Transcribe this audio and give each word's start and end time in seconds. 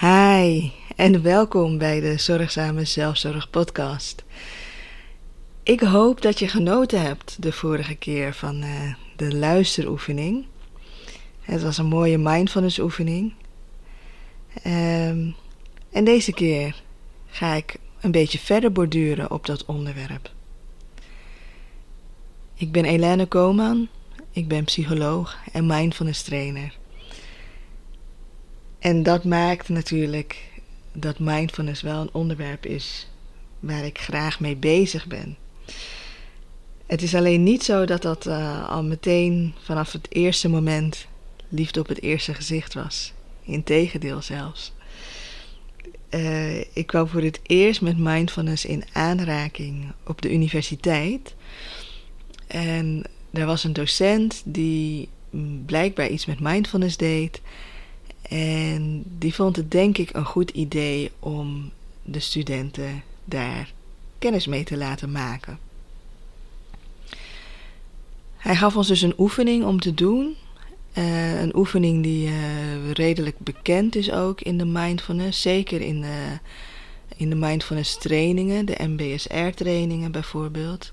Hi 0.00 0.70
en 0.96 1.22
welkom 1.22 1.78
bij 1.78 2.00
de 2.00 2.18
Zorgzame 2.18 2.84
Zelfzorg 2.84 3.50
Podcast. 3.50 4.24
Ik 5.62 5.80
hoop 5.80 6.22
dat 6.22 6.38
je 6.38 6.48
genoten 6.48 7.00
hebt 7.00 7.42
de 7.42 7.52
vorige 7.52 7.94
keer 7.94 8.34
van 8.34 8.62
uh, 8.62 8.94
de 9.16 9.36
luisteroefening. 9.36 10.46
Het 11.40 11.62
was 11.62 11.78
een 11.78 11.86
mooie 11.86 12.18
mindfulness 12.18 12.78
oefening. 12.78 13.32
Um, 14.66 15.34
en 15.90 16.04
deze 16.04 16.32
keer 16.32 16.82
ga 17.26 17.54
ik 17.54 17.76
een 18.00 18.10
beetje 18.10 18.38
verder 18.38 18.72
borduren 18.72 19.30
op 19.30 19.46
dat 19.46 19.64
onderwerp. 19.64 20.30
Ik 22.54 22.72
ben 22.72 22.84
Elene 22.84 23.26
Koman, 23.26 23.88
ik 24.30 24.48
ben 24.48 24.64
psycholoog 24.64 25.36
en 25.52 25.66
mindfulness 25.66 26.22
trainer. 26.22 26.82
En 28.84 29.02
dat 29.02 29.24
maakt 29.24 29.68
natuurlijk 29.68 30.36
dat 30.92 31.18
mindfulness 31.18 31.82
wel 31.82 32.00
een 32.00 32.12
onderwerp 32.12 32.66
is 32.66 33.08
waar 33.60 33.84
ik 33.84 33.98
graag 33.98 34.40
mee 34.40 34.56
bezig 34.56 35.06
ben. 35.06 35.36
Het 36.86 37.02
is 37.02 37.14
alleen 37.14 37.42
niet 37.42 37.62
zo 37.62 37.84
dat 37.84 38.02
dat 38.02 38.26
uh, 38.26 38.68
al 38.68 38.82
meteen 38.82 39.54
vanaf 39.62 39.92
het 39.92 40.06
eerste 40.08 40.48
moment 40.48 41.06
liefde 41.48 41.80
op 41.80 41.86
het 41.86 42.02
eerste 42.02 42.34
gezicht 42.34 42.74
was. 42.74 43.12
Integendeel 43.44 44.22
zelfs. 44.22 44.72
Uh, 46.10 46.58
ik 46.60 46.86
kwam 46.86 47.08
voor 47.08 47.22
het 47.22 47.40
eerst 47.42 47.80
met 47.80 47.98
mindfulness 47.98 48.64
in 48.64 48.84
aanraking 48.92 49.92
op 50.06 50.22
de 50.22 50.32
universiteit. 50.32 51.34
En 52.46 53.04
er 53.30 53.46
was 53.46 53.64
een 53.64 53.72
docent 53.72 54.42
die 54.44 55.08
blijkbaar 55.66 56.08
iets 56.08 56.26
met 56.26 56.40
mindfulness 56.40 56.96
deed. 56.96 57.40
En 58.28 59.04
die 59.18 59.34
vond 59.34 59.56
het 59.56 59.70
denk 59.70 59.98
ik 59.98 60.10
een 60.12 60.24
goed 60.24 60.50
idee 60.50 61.10
om 61.18 61.70
de 62.02 62.20
studenten 62.20 63.02
daar 63.24 63.72
kennis 64.18 64.46
mee 64.46 64.64
te 64.64 64.76
laten 64.76 65.12
maken. 65.12 65.58
Hij 68.36 68.56
gaf 68.56 68.76
ons 68.76 68.88
dus 68.88 69.02
een 69.02 69.14
oefening 69.18 69.64
om 69.64 69.80
te 69.80 69.94
doen. 69.94 70.36
Uh, 70.98 71.40
een 71.40 71.56
oefening 71.56 72.02
die 72.02 72.28
uh, 72.28 72.90
redelijk 72.92 73.38
bekend 73.38 73.96
is 73.96 74.10
ook 74.10 74.40
in 74.40 74.58
de 74.58 74.64
mindfulness. 74.64 75.40
Zeker 75.40 75.80
in 75.80 76.00
de, 76.00 76.38
in 77.16 77.28
de 77.28 77.36
mindfulness 77.36 77.98
trainingen, 77.98 78.66
de 78.66 78.76
MBSR 78.78 79.48
trainingen 79.54 80.12
bijvoorbeeld. 80.12 80.92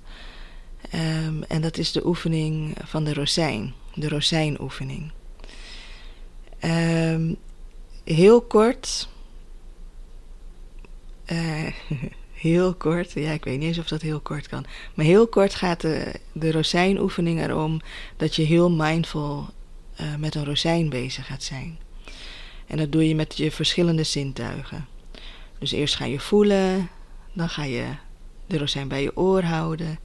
Um, 1.25 1.43
en 1.43 1.61
dat 1.61 1.77
is 1.77 1.91
de 1.91 2.05
oefening 2.05 2.75
van 2.83 3.03
de 3.03 3.13
rozijn, 3.13 3.73
de 3.93 4.07
rozijnoefening. 4.07 5.11
Um, 6.65 7.37
heel 8.03 8.41
kort. 8.41 9.09
Uh, 11.31 11.67
heel 12.31 12.73
kort, 12.73 13.11
ja, 13.11 13.31
ik 13.31 13.43
weet 13.43 13.59
niet 13.59 13.67
eens 13.67 13.77
of 13.77 13.87
dat 13.87 14.01
heel 14.01 14.19
kort 14.19 14.47
kan. 14.47 14.65
Maar 14.93 15.05
heel 15.05 15.27
kort 15.27 15.55
gaat 15.55 15.81
de, 15.81 16.19
de 16.31 16.51
rozijnoefening 16.51 17.41
erom 17.41 17.81
dat 18.17 18.35
je 18.35 18.43
heel 18.43 18.71
mindful 18.71 19.49
uh, 20.01 20.15
met 20.15 20.35
een 20.35 20.45
rozijn 20.45 20.89
bezig 20.89 21.25
gaat 21.25 21.43
zijn. 21.43 21.79
En 22.67 22.77
dat 22.77 22.91
doe 22.91 23.07
je 23.07 23.15
met 23.15 23.37
je 23.37 23.51
verschillende 23.51 24.03
zintuigen. 24.03 24.87
Dus 25.59 25.71
eerst 25.71 25.95
ga 25.95 26.05
je 26.05 26.19
voelen, 26.19 26.89
dan 27.33 27.49
ga 27.49 27.63
je 27.63 27.85
de 28.47 28.57
rozijn 28.57 28.87
bij 28.87 29.01
je 29.01 29.17
oor 29.17 29.43
houden. 29.43 29.99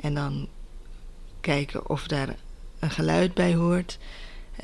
En 0.00 0.14
dan 0.14 0.48
kijken 1.40 1.88
of 1.88 2.06
daar 2.06 2.36
een 2.78 2.90
geluid 2.90 3.34
bij 3.34 3.54
hoort. 3.54 3.98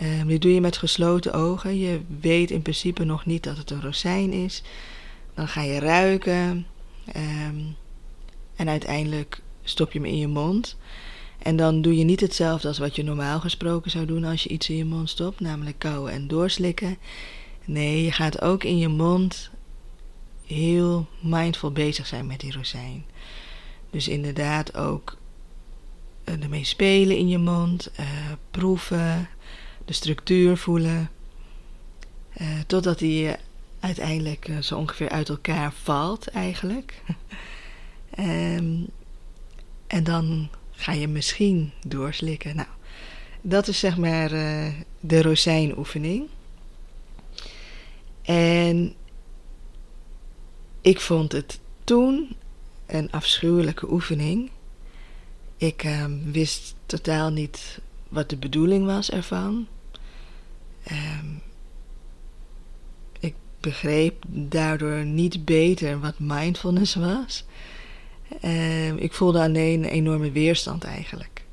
Um, 0.00 0.26
dit 0.26 0.42
doe 0.42 0.54
je 0.54 0.60
met 0.60 0.76
gesloten 0.76 1.32
ogen. 1.32 1.78
Je 1.78 2.00
weet 2.20 2.50
in 2.50 2.62
principe 2.62 3.04
nog 3.04 3.26
niet 3.26 3.42
dat 3.42 3.56
het 3.56 3.70
een 3.70 3.80
rozijn 3.80 4.32
is. 4.32 4.62
Dan 5.34 5.48
ga 5.48 5.62
je 5.62 5.78
ruiken. 5.78 6.66
Um, 7.16 7.76
en 8.56 8.68
uiteindelijk 8.68 9.42
stop 9.62 9.92
je 9.92 9.98
hem 9.98 10.08
in 10.08 10.18
je 10.18 10.28
mond. 10.28 10.76
En 11.38 11.56
dan 11.56 11.82
doe 11.82 11.96
je 11.96 12.04
niet 12.04 12.20
hetzelfde 12.20 12.68
als 12.68 12.78
wat 12.78 12.96
je 12.96 13.02
normaal 13.02 13.40
gesproken 13.40 13.90
zou 13.90 14.06
doen 14.06 14.24
als 14.24 14.42
je 14.42 14.48
iets 14.48 14.68
in 14.68 14.76
je 14.76 14.84
mond 14.84 15.10
stopt, 15.10 15.40
namelijk 15.40 15.78
kauwen 15.78 16.12
en 16.12 16.28
doorslikken. 16.28 16.98
Nee, 17.64 18.04
je 18.04 18.12
gaat 18.12 18.40
ook 18.40 18.64
in 18.64 18.78
je 18.78 18.88
mond 18.88 19.50
heel 20.46 21.06
mindful 21.20 21.70
bezig 21.70 22.06
zijn 22.06 22.26
met 22.26 22.40
die 22.40 22.52
rozijn. 22.52 23.04
Dus 23.90 24.08
inderdaad 24.08 24.76
ook 24.76 25.16
uh, 26.24 26.42
ermee 26.42 26.64
spelen 26.64 27.16
in 27.16 27.28
je 27.28 27.38
mond, 27.38 27.90
uh, 28.00 28.06
proeven, 28.50 29.28
de 29.84 29.92
structuur 29.92 30.56
voelen. 30.56 31.10
Uh, 32.40 32.48
totdat 32.66 32.98
die 32.98 33.30
uiteindelijk 33.80 34.48
uh, 34.48 34.58
zo 34.58 34.76
ongeveer 34.76 35.08
uit 35.08 35.28
elkaar 35.28 35.72
valt, 35.72 36.26
eigenlijk. 36.26 37.02
um, 38.18 38.86
en 39.86 40.04
dan 40.04 40.48
ga 40.70 40.92
je 40.92 41.08
misschien 41.08 41.72
doorslikken. 41.86 42.56
Nou, 42.56 42.68
dat 43.40 43.68
is 43.68 43.78
zeg 43.78 43.96
maar 43.96 44.32
uh, 44.32 44.72
de 45.00 45.22
rozijnoefening. 45.22 46.28
En 48.22 48.94
ik 50.80 51.00
vond 51.00 51.32
het 51.32 51.60
toen 51.84 52.36
een 52.86 53.12
afschuwelijke 53.12 53.92
oefening. 53.92 54.50
Ik 55.56 55.84
uh, 55.84 56.04
wist 56.24 56.74
totaal 56.86 57.30
niet 57.30 57.80
wat 58.12 58.30
de 58.30 58.36
bedoeling 58.36 58.86
was 58.86 59.10
ervan. 59.10 59.66
Um, 60.92 61.42
ik 63.20 63.34
begreep 63.60 64.24
daardoor 64.28 65.04
niet 65.04 65.44
beter 65.44 66.00
wat 66.00 66.18
mindfulness 66.18 66.94
was. 66.94 67.44
Um, 68.44 68.96
ik 68.96 69.12
voelde 69.12 69.40
alleen 69.40 69.82
een 69.84 69.90
enorme 69.90 70.30
weerstand 70.30 70.84
eigenlijk. 70.84 71.44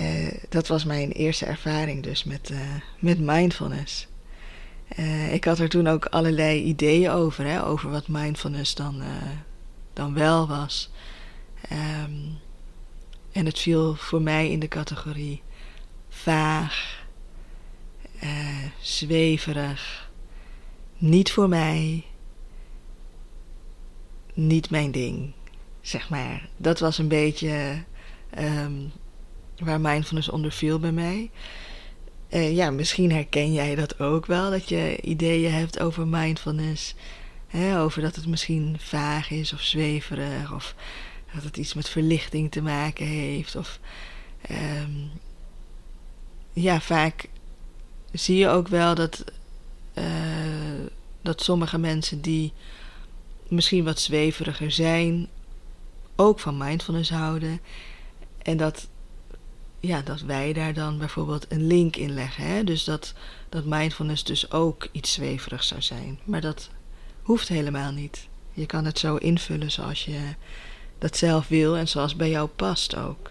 Uh, 0.00 0.32
dat 0.48 0.66
was 0.66 0.84
mijn 0.84 1.10
eerste 1.10 1.44
ervaring 1.46 2.02
dus 2.02 2.24
met, 2.24 2.50
uh, 2.50 2.58
met 2.98 3.18
mindfulness. 3.18 4.06
Uh, 4.98 5.32
ik 5.32 5.44
had 5.44 5.58
er 5.58 5.68
toen 5.68 5.86
ook 5.86 6.04
allerlei 6.04 6.62
ideeën 6.62 7.10
over, 7.10 7.44
hè, 7.44 7.64
over 7.64 7.90
wat 7.90 8.08
mindfulness 8.08 8.74
dan, 8.74 9.02
dan 9.92 10.14
wel 10.14 10.46
was. 10.46 10.90
Um, 11.72 12.38
en 13.38 13.46
het 13.46 13.58
viel 13.58 13.94
voor 13.94 14.22
mij 14.22 14.50
in 14.50 14.58
de 14.58 14.68
categorie 14.68 15.42
vaag, 16.08 17.04
uh, 18.22 18.64
zweverig, 18.80 20.10
niet 20.96 21.32
voor 21.32 21.48
mij, 21.48 22.04
niet 24.34 24.70
mijn 24.70 24.90
ding, 24.90 25.32
zeg 25.80 26.08
maar. 26.08 26.48
Dat 26.56 26.78
was 26.78 26.98
een 26.98 27.08
beetje 27.08 27.84
um, 28.38 28.92
waar 29.58 29.80
mindfulness 29.80 30.28
onder 30.28 30.52
viel 30.52 30.78
bij 30.78 30.92
mij. 30.92 31.30
Uh, 32.30 32.56
ja, 32.56 32.70
misschien 32.70 33.12
herken 33.12 33.52
jij 33.52 33.74
dat 33.74 34.00
ook 34.00 34.26
wel, 34.26 34.50
dat 34.50 34.68
je 34.68 35.00
ideeën 35.00 35.52
hebt 35.52 35.80
over 35.80 36.06
mindfulness. 36.06 36.94
Hè, 37.46 37.80
over 37.80 38.02
dat 38.02 38.16
het 38.16 38.26
misschien 38.26 38.76
vaag 38.78 39.30
is 39.30 39.52
of 39.52 39.60
zweverig 39.60 40.52
of 40.52 40.74
dat 41.34 41.42
het 41.42 41.56
iets 41.56 41.74
met 41.74 41.88
verlichting 41.88 42.50
te 42.50 42.62
maken 42.62 43.06
heeft. 43.06 43.56
Of 43.56 43.80
um, 44.50 45.10
ja, 46.52 46.80
vaak 46.80 47.28
zie 48.12 48.36
je 48.36 48.48
ook 48.48 48.68
wel 48.68 48.94
dat, 48.94 49.24
uh, 49.94 50.04
dat 51.22 51.42
sommige 51.42 51.78
mensen 51.78 52.20
die 52.20 52.52
misschien 53.48 53.84
wat 53.84 54.00
zweveriger 54.00 54.70
zijn, 54.70 55.28
ook 56.16 56.40
van 56.40 56.56
mindfulness 56.56 57.10
houden. 57.10 57.60
En 58.42 58.56
dat, 58.56 58.88
ja, 59.80 60.02
dat 60.02 60.20
wij 60.20 60.52
daar 60.52 60.74
dan 60.74 60.98
bijvoorbeeld 60.98 61.46
een 61.48 61.66
link 61.66 61.96
in 61.96 62.14
leggen. 62.14 62.44
Hè? 62.44 62.64
Dus 62.64 62.84
dat, 62.84 63.14
dat 63.48 63.64
mindfulness 63.64 64.24
dus 64.24 64.50
ook 64.50 64.88
iets 64.92 65.12
zweverigs 65.12 65.68
zou 65.68 65.82
zijn. 65.82 66.18
Maar 66.24 66.40
dat 66.40 66.70
hoeft 67.22 67.48
helemaal 67.48 67.92
niet. 67.92 68.28
Je 68.52 68.66
kan 68.66 68.84
het 68.84 68.98
zo 68.98 69.16
invullen 69.16 69.70
zoals 69.70 70.04
je 70.04 70.34
dat 70.98 71.16
zelf 71.16 71.48
wil 71.48 71.76
en 71.76 71.88
zoals 71.88 72.16
bij 72.16 72.30
jou 72.30 72.48
past 72.48 72.96
ook. 72.96 73.30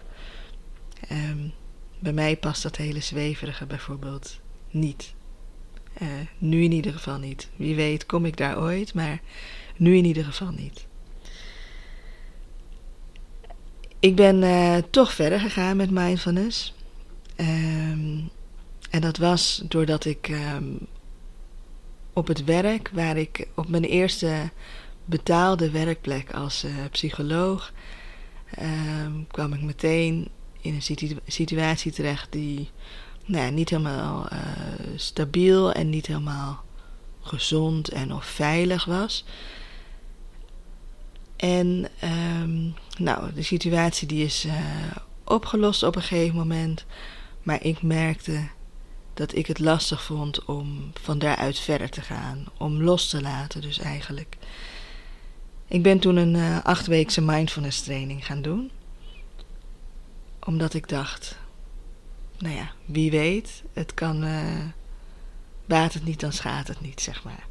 Um, 1.12 1.52
bij 1.98 2.12
mij 2.12 2.36
past 2.36 2.62
dat 2.62 2.76
hele 2.76 3.00
zweverige 3.00 3.66
bijvoorbeeld 3.66 4.38
niet. 4.70 5.14
Uh, 6.02 6.08
nu 6.38 6.62
in 6.62 6.72
ieder 6.72 6.92
geval 6.92 7.18
niet. 7.18 7.48
Wie 7.56 7.74
weet 7.74 8.06
kom 8.06 8.24
ik 8.24 8.36
daar 8.36 8.58
ooit, 8.58 8.94
maar 8.94 9.20
nu 9.76 9.96
in 9.96 10.04
ieder 10.04 10.24
geval 10.24 10.50
niet. 10.50 10.86
Ik 14.00 14.16
ben 14.16 14.42
uh, 14.42 14.76
toch 14.90 15.12
verder 15.12 15.40
gegaan 15.40 15.76
met 15.76 15.90
mindfulness. 15.90 16.74
Um, 17.36 18.30
en 18.90 19.00
dat 19.00 19.16
was 19.16 19.62
doordat 19.68 20.04
ik 20.04 20.28
um, 20.28 20.78
op 22.12 22.26
het 22.26 22.44
werk, 22.44 22.90
waar 22.92 23.16
ik 23.16 23.48
op 23.54 23.68
mijn 23.68 23.84
eerste 23.84 24.50
betaalde 25.08 25.70
werkplek 25.70 26.34
als 26.34 26.64
uh, 26.64 26.72
psycholoog, 26.90 27.72
um, 28.60 29.26
kwam 29.26 29.52
ik 29.52 29.62
meteen 29.62 30.28
in 30.60 30.74
een 30.74 30.82
situ 30.82 31.16
situatie 31.26 31.92
terecht 31.92 32.32
die 32.32 32.70
nou 33.24 33.44
ja, 33.44 33.50
niet 33.50 33.70
helemaal 33.70 34.28
uh, 34.32 34.38
stabiel 34.96 35.72
en 35.72 35.90
niet 35.90 36.06
helemaal 36.06 36.64
gezond 37.20 37.88
en 37.88 38.12
of 38.12 38.24
veilig 38.24 38.84
was. 38.84 39.24
En 41.36 41.88
um, 42.40 42.74
nou, 42.98 43.32
de 43.34 43.42
situatie 43.42 44.08
die 44.08 44.24
is 44.24 44.44
uh, 44.44 44.54
opgelost 45.24 45.82
op 45.82 45.96
een 45.96 46.02
gegeven 46.02 46.36
moment. 46.36 46.84
Maar 47.42 47.64
ik 47.64 47.82
merkte 47.82 48.48
dat 49.14 49.34
ik 49.34 49.46
het 49.46 49.58
lastig 49.58 50.02
vond 50.02 50.44
om 50.44 50.92
van 51.00 51.18
daaruit 51.18 51.58
verder 51.58 51.90
te 51.90 52.00
gaan. 52.00 52.46
Om 52.58 52.82
los 52.82 53.08
te 53.08 53.22
laten 53.22 53.60
dus 53.60 53.78
eigenlijk. 53.78 54.36
Ik 55.68 55.82
ben 55.82 55.98
toen 55.98 56.16
een 56.16 56.34
uh, 56.34 56.64
achtweekse 56.64 57.20
mindfulness 57.20 57.82
training 57.82 58.26
gaan 58.26 58.42
doen. 58.42 58.70
Omdat 60.44 60.74
ik 60.74 60.88
dacht, 60.88 61.38
nou 62.38 62.54
ja, 62.54 62.70
wie 62.84 63.10
weet, 63.10 63.62
het 63.72 63.94
kan, 63.94 64.24
uh, 64.24 64.64
baat 65.66 65.92
het 65.94 66.04
niet, 66.04 66.20
dan 66.20 66.32
schaadt 66.32 66.68
het 66.68 66.80
niet, 66.80 67.00
zeg 67.00 67.24
maar. 67.24 67.46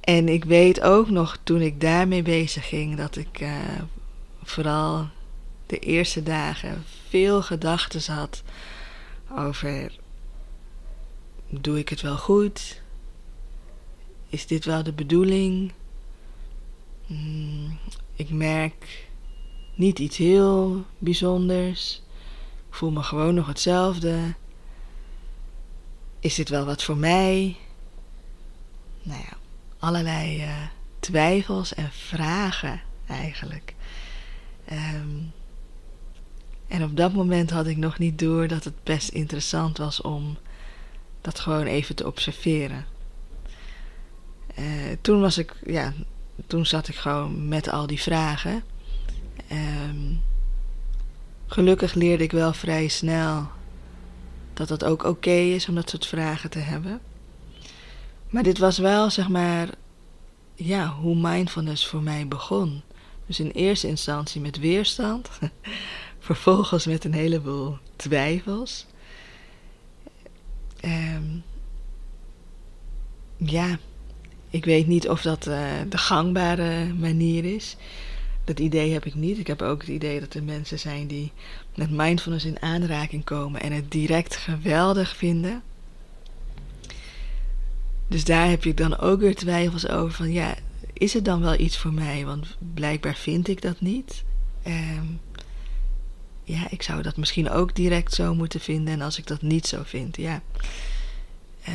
En 0.00 0.28
ik 0.28 0.44
weet 0.44 0.80
ook 0.80 1.10
nog 1.10 1.38
toen 1.42 1.60
ik 1.60 1.80
daarmee 1.80 2.22
bezig 2.22 2.68
ging, 2.68 2.96
dat 2.96 3.16
ik 3.16 3.40
uh, 3.40 3.50
vooral 4.42 5.08
de 5.66 5.78
eerste 5.78 6.22
dagen 6.22 6.84
veel 7.08 7.42
gedachten 7.42 8.14
had 8.14 8.42
over: 9.36 9.92
doe 11.48 11.78
ik 11.78 11.88
het 11.88 12.00
wel 12.00 12.16
goed? 12.16 12.82
Is 14.28 14.46
dit 14.46 14.64
wel 14.64 14.82
de 14.82 14.92
bedoeling? 14.92 15.72
Hmm, 17.06 17.78
ik 18.14 18.30
merk 18.30 19.08
niet 19.74 19.98
iets 19.98 20.16
heel 20.16 20.84
bijzonders. 20.98 22.02
Ik 22.68 22.74
voel 22.74 22.90
me 22.90 23.02
gewoon 23.02 23.34
nog 23.34 23.46
hetzelfde. 23.46 24.34
Is 26.20 26.34
dit 26.34 26.48
wel 26.48 26.64
wat 26.64 26.82
voor 26.82 26.96
mij? 26.96 27.56
Nou 29.02 29.20
ja, 29.20 29.36
allerlei 29.78 30.42
uh, 30.42 30.66
twijfels 30.98 31.74
en 31.74 31.90
vragen 31.92 32.80
eigenlijk. 33.06 33.74
Um, 34.72 35.32
en 36.68 36.82
op 36.82 36.96
dat 36.96 37.12
moment 37.12 37.50
had 37.50 37.66
ik 37.66 37.76
nog 37.76 37.98
niet 37.98 38.18
door 38.18 38.48
dat 38.48 38.64
het 38.64 38.84
best 38.84 39.08
interessant 39.08 39.78
was 39.78 40.00
om 40.00 40.36
dat 41.20 41.40
gewoon 41.40 41.66
even 41.66 41.94
te 41.94 42.06
observeren. 42.06 42.84
Uh, 44.58 44.64
toen 45.00 45.20
was 45.20 45.38
ik, 45.38 45.54
ja, 45.66 45.92
toen 46.46 46.66
zat 46.66 46.88
ik 46.88 46.94
gewoon 46.94 47.48
met 47.48 47.68
al 47.68 47.86
die 47.86 48.00
vragen. 48.00 48.62
Um, 49.52 50.22
gelukkig 51.46 51.94
leerde 51.94 52.24
ik 52.24 52.32
wel 52.32 52.52
vrij 52.52 52.88
snel 52.88 53.48
dat 54.54 54.68
het 54.68 54.84
ook 54.84 55.04
oké 55.04 55.30
is 55.30 55.68
om 55.68 55.74
dat 55.74 55.90
soort 55.90 56.06
vragen 56.06 56.50
te 56.50 56.58
hebben. 56.58 57.00
Maar 58.30 58.42
dit 58.42 58.58
was 58.58 58.78
wel, 58.78 59.10
zeg 59.10 59.28
maar, 59.28 59.68
ja, 60.54 60.88
hoe 60.88 61.16
mindfulness 61.16 61.86
voor 61.86 62.02
mij 62.02 62.28
begon. 62.28 62.82
Dus 63.26 63.40
in 63.40 63.50
eerste 63.50 63.86
instantie 63.86 64.40
met 64.40 64.58
weerstand. 64.58 65.28
Vervolgens 66.18 66.86
met 66.86 67.04
een 67.04 67.12
heleboel 67.12 67.78
twijfels. 67.96 68.86
Um, 70.84 71.44
ja, 73.36 73.78
ik 74.56 74.64
weet 74.64 74.86
niet 74.86 75.08
of 75.08 75.22
dat 75.22 75.46
uh, 75.46 75.68
de 75.88 75.98
gangbare 75.98 76.94
manier 76.94 77.44
is. 77.44 77.76
Dat 78.44 78.60
idee 78.60 78.92
heb 78.92 79.04
ik 79.04 79.14
niet. 79.14 79.38
Ik 79.38 79.46
heb 79.46 79.62
ook 79.62 79.80
het 79.80 79.90
idee 79.90 80.20
dat 80.20 80.34
er 80.34 80.42
mensen 80.42 80.78
zijn 80.78 81.06
die 81.06 81.32
met 81.74 81.90
mindfulness 81.90 82.44
in 82.44 82.62
aanraking 82.62 83.24
komen 83.24 83.60
en 83.60 83.72
het 83.72 83.90
direct 83.90 84.36
geweldig 84.36 85.16
vinden. 85.16 85.62
Dus 88.08 88.24
daar 88.24 88.48
heb 88.48 88.64
ik 88.64 88.76
dan 88.76 88.98
ook 88.98 89.20
weer 89.20 89.34
twijfels 89.34 89.88
over 89.88 90.12
van 90.12 90.32
ja, 90.32 90.54
is 90.92 91.12
het 91.12 91.24
dan 91.24 91.40
wel 91.40 91.58
iets 91.58 91.78
voor 91.78 91.92
mij? 91.92 92.24
Want 92.24 92.56
blijkbaar 92.74 93.14
vind 93.14 93.48
ik 93.48 93.62
dat 93.62 93.80
niet. 93.80 94.24
Um, 94.66 95.20
ja, 96.44 96.66
ik 96.70 96.82
zou 96.82 97.02
dat 97.02 97.16
misschien 97.16 97.50
ook 97.50 97.74
direct 97.74 98.14
zo 98.14 98.34
moeten 98.34 98.60
vinden. 98.60 98.94
En 98.94 99.00
als 99.00 99.18
ik 99.18 99.26
dat 99.26 99.42
niet 99.42 99.66
zo 99.66 99.82
vind, 99.84 100.16
ja, 100.16 100.42
uh, 101.68 101.74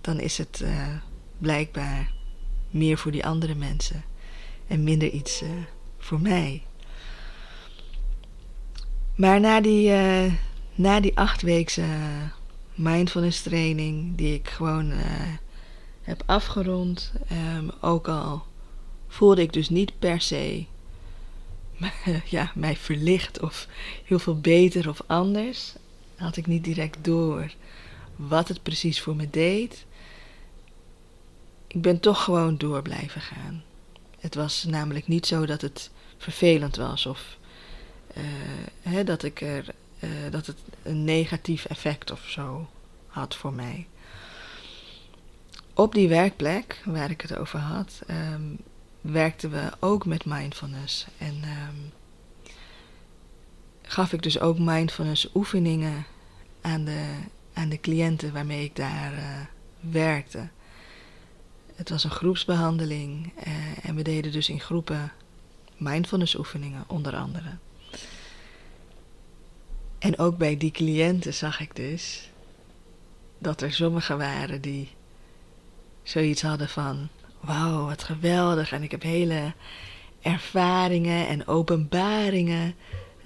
dan 0.00 0.20
is 0.20 0.38
het 0.38 0.60
uh, 0.62 0.86
blijkbaar 1.38 2.12
meer 2.70 2.98
voor 2.98 3.12
die 3.12 3.26
andere 3.26 3.54
mensen 3.54 4.04
en 4.66 4.84
minder 4.84 5.10
iets 5.10 5.42
uh, 5.42 5.48
voor 5.98 6.20
mij. 6.20 6.62
Maar 9.14 9.40
na 9.40 9.60
die, 9.60 9.92
na 10.74 11.00
die 11.00 11.14
mindfulness 12.74 13.42
training, 13.42 14.16
die 14.16 14.34
ik 14.34 14.48
gewoon 14.48 14.92
heb 16.02 16.22
afgerond, 16.26 17.12
um, 17.56 17.70
ook 17.80 18.08
al 18.08 18.44
voelde 19.08 19.42
ik 19.42 19.52
dus 19.52 19.68
niet 19.68 19.98
per 19.98 20.20
se 20.20 20.66
ja, 22.36 22.52
mij 22.54 22.76
verlicht 22.76 23.40
of 23.40 23.68
heel 24.04 24.18
veel 24.18 24.40
beter 24.40 24.88
of 24.88 25.00
anders. 25.06 25.74
Had 26.16 26.36
ik 26.36 26.46
niet 26.46 26.64
direct 26.64 27.04
door 27.04 27.52
wat 28.16 28.48
het 28.48 28.62
precies 28.62 29.00
voor 29.00 29.16
me 29.16 29.30
deed. 29.30 29.86
Ik 31.76 31.82
ben 31.82 32.00
toch 32.00 32.24
gewoon 32.24 32.56
door 32.56 32.82
blijven 32.82 33.20
gaan. 33.20 33.62
Het 34.18 34.34
was 34.34 34.64
namelijk 34.64 35.06
niet 35.06 35.26
zo 35.26 35.46
dat 35.46 35.60
het 35.60 35.90
vervelend 36.16 36.76
was 36.76 37.06
of 37.06 37.36
uh, 38.16 38.24
hè, 38.82 39.04
dat, 39.04 39.22
ik 39.22 39.40
er, 39.40 39.74
uh, 40.00 40.10
dat 40.30 40.46
het 40.46 40.58
een 40.82 41.04
negatief 41.04 41.64
effect 41.64 42.10
of 42.10 42.28
zo 42.28 42.68
had 43.06 43.36
voor 43.36 43.52
mij. 43.52 43.86
Op 45.74 45.94
die 45.94 46.08
werkplek 46.08 46.82
waar 46.84 47.10
ik 47.10 47.20
het 47.20 47.36
over 47.36 47.58
had, 47.58 48.02
um, 48.10 48.58
werkten 49.00 49.50
we 49.50 49.70
ook 49.80 50.06
met 50.06 50.24
mindfulness. 50.24 51.06
En 51.18 51.34
um, 51.34 51.92
gaf 53.82 54.12
ik 54.12 54.22
dus 54.22 54.40
ook 54.40 54.58
mindfulness 54.58 55.28
oefeningen 55.34 56.06
aan 56.60 56.84
de, 56.84 57.14
aan 57.52 57.68
de 57.68 57.80
cliënten 57.80 58.32
waarmee 58.32 58.64
ik 58.64 58.76
daar 58.76 59.12
uh, 59.12 59.40
werkte. 59.92 60.48
Het 61.76 61.88
was 61.88 62.04
een 62.04 62.10
groepsbehandeling 62.10 63.32
uh, 63.46 63.52
en 63.82 63.94
we 63.94 64.02
deden 64.02 64.32
dus 64.32 64.48
in 64.48 64.60
groepen 64.60 65.12
mindfulness 65.76 66.34
oefeningen 66.34 66.84
onder 66.86 67.16
andere. 67.16 67.50
En 69.98 70.18
ook 70.18 70.36
bij 70.36 70.56
die 70.56 70.70
cliënten 70.70 71.34
zag 71.34 71.60
ik 71.60 71.76
dus 71.76 72.30
dat 73.38 73.60
er 73.60 73.72
sommigen 73.72 74.18
waren 74.18 74.60
die 74.60 74.88
zoiets 76.02 76.42
hadden 76.42 76.68
van 76.68 77.08
wauw, 77.40 77.84
wat 77.86 78.02
geweldig. 78.02 78.72
En 78.72 78.82
ik 78.82 78.90
heb 78.90 79.02
hele 79.02 79.52
ervaringen 80.20 81.28
en 81.28 81.46
openbaringen 81.46 82.74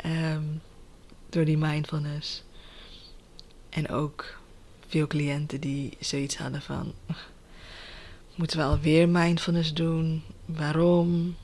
um, 0.07 0.61
door 1.28 1.45
die 1.45 1.59
mindfulness. 1.59 2.45
En 3.69 3.88
ook 3.88 4.38
veel 4.88 5.07
cliënten 5.07 5.61
die 5.61 5.97
zoiets 6.00 6.37
hadden 6.37 6.62
van, 6.62 6.92
moeten 8.40 8.59
we 8.59 8.64
alweer 8.64 9.09
mindfulness 9.09 9.75
doen? 9.75 10.23
Waarom? 10.44 11.37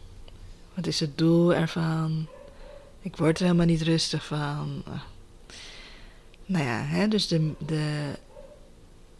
Wat 0.74 0.86
is 0.86 1.00
het 1.00 1.18
doel 1.18 1.54
ervan? 1.54 2.26
Ik 3.00 3.16
word 3.16 3.38
er 3.38 3.44
helemaal 3.44 3.66
niet 3.66 3.82
rustig 3.82 4.26
van. 4.26 4.82
Nou 6.46 6.64
ja, 6.64 6.82
hè, 6.82 7.08
dus 7.08 7.28
de, 7.28 7.52
de 7.58 8.12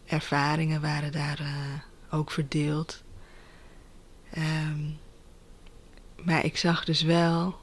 ervaringen 0.05 0.81
waren 0.81 1.11
daar 1.11 1.39
uh, 1.41 2.17
ook 2.19 2.31
verdeeld. 2.31 3.03
Um, 4.37 4.97
maar 6.23 6.45
ik 6.45 6.57
zag 6.57 6.85
dus 6.85 7.01
wel 7.01 7.55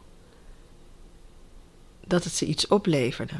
dat 2.07 2.25
het 2.25 2.33
ze 2.33 2.47
iets 2.47 2.67
opleverde. 2.67 3.37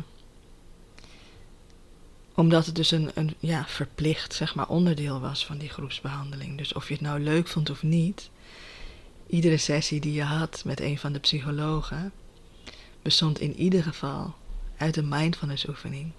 Omdat 2.35 2.67
het 2.67 2.75
dus 2.75 2.91
een, 2.91 3.11
een 3.15 3.35
ja, 3.39 3.65
verplicht 3.67 4.35
zeg 4.35 4.55
maar, 4.55 4.69
onderdeel 4.69 5.21
was 5.21 5.47
van 5.47 5.59
die 5.59 5.69
groepsbehandeling. 5.69 6.59
Dus 6.59 6.73
of 6.73 6.89
je 6.89 6.95
het 6.95 7.03
nou 7.03 7.21
leuk 7.21 7.49
vond 7.49 7.71
of 7.71 7.83
niet, 7.83 8.31
iedere 9.27 9.57
sessie 9.57 10.01
die 10.01 10.13
je 10.13 10.23
had 10.23 10.63
met 10.65 10.81
een 10.81 10.99
van 10.99 11.13
de 11.13 11.19
psychologen 11.19 12.13
bestond 13.03 13.41
in 13.41 13.57
ieder 13.57 13.83
geval 13.83 14.35
uit 14.77 14.97
een 14.97 15.09
mindfulness 15.09 15.69
oefening. 15.69 16.11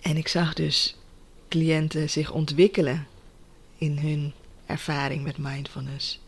En 0.00 0.16
ik 0.16 0.28
zag 0.28 0.54
dus 0.54 0.96
cliënten 1.48 2.10
zich 2.10 2.30
ontwikkelen 2.30 3.06
in 3.78 3.98
hun 3.98 4.32
ervaring 4.66 5.22
met 5.22 5.38
mindfulness. 5.38 6.20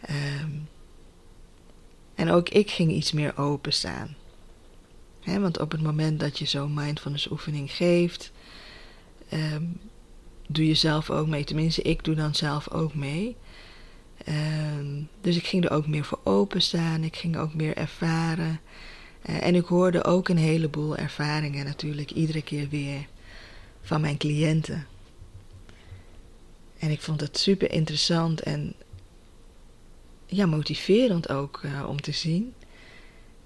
Ehm, 0.00 0.50
en 2.14 2.30
ook 2.30 2.48
ik 2.48 2.70
ging 2.70 2.92
iets 2.92 3.12
meer 3.12 3.38
openstaan. 3.38 4.16
Want 5.24 5.60
op 5.60 5.70
het 5.72 5.82
moment 5.82 6.20
dat 6.20 6.38
je 6.38 6.44
zo'n 6.44 6.74
mindfulness 6.74 7.30
oefening 7.30 7.72
geeft, 7.72 8.32
ehm, 9.28 9.64
doe 10.46 10.66
je 10.66 10.74
zelf 10.74 11.10
ook 11.10 11.26
mee. 11.26 11.44
Tenminste, 11.44 11.82
ik 11.82 12.04
doe 12.04 12.14
dan 12.14 12.34
zelf 12.34 12.70
ook 12.70 12.94
mee. 12.94 13.36
Ehm, 14.24 15.02
dus 15.20 15.36
ik 15.36 15.46
ging 15.46 15.64
er 15.64 15.70
ook 15.70 15.86
meer 15.86 16.04
voor 16.04 16.20
openstaan. 16.24 17.04
Ik 17.04 17.16
ging 17.16 17.36
ook 17.36 17.54
meer 17.54 17.76
ervaren. 17.76 18.60
Uh, 19.28 19.46
en 19.46 19.54
ik 19.54 19.64
hoorde 19.64 20.04
ook 20.04 20.28
een 20.28 20.36
heleboel 20.36 20.96
ervaringen 20.96 21.64
natuurlijk 21.64 22.10
iedere 22.10 22.42
keer 22.42 22.68
weer 22.68 23.06
van 23.82 24.00
mijn 24.00 24.16
cliënten. 24.16 24.86
En 26.78 26.90
ik 26.90 27.00
vond 27.00 27.20
het 27.20 27.38
super 27.38 27.72
interessant 27.72 28.40
en 28.40 28.74
ja, 30.26 30.46
motiverend 30.46 31.28
ook 31.28 31.60
uh, 31.64 31.88
om 31.88 32.00
te 32.00 32.12
zien. 32.12 32.54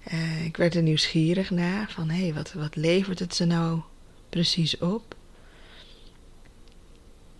Uh, 0.07 0.45
ik 0.45 0.57
werd 0.57 0.75
er 0.75 0.81
nieuwsgierig 0.81 1.49
naar 1.49 1.91
van 1.91 2.09
hé, 2.09 2.21
hey, 2.21 2.33
wat, 2.33 2.53
wat 2.53 2.75
levert 2.75 3.19
het 3.19 3.35
ze 3.35 3.45
nou 3.45 3.81
precies 4.29 4.77
op? 4.77 5.15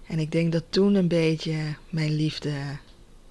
En 0.07 0.19
ik 0.19 0.31
denk 0.31 0.51
dat 0.51 0.63
toen 0.69 0.95
een 0.95 1.07
beetje 1.07 1.75
mijn 1.89 2.15
liefde, 2.15 2.51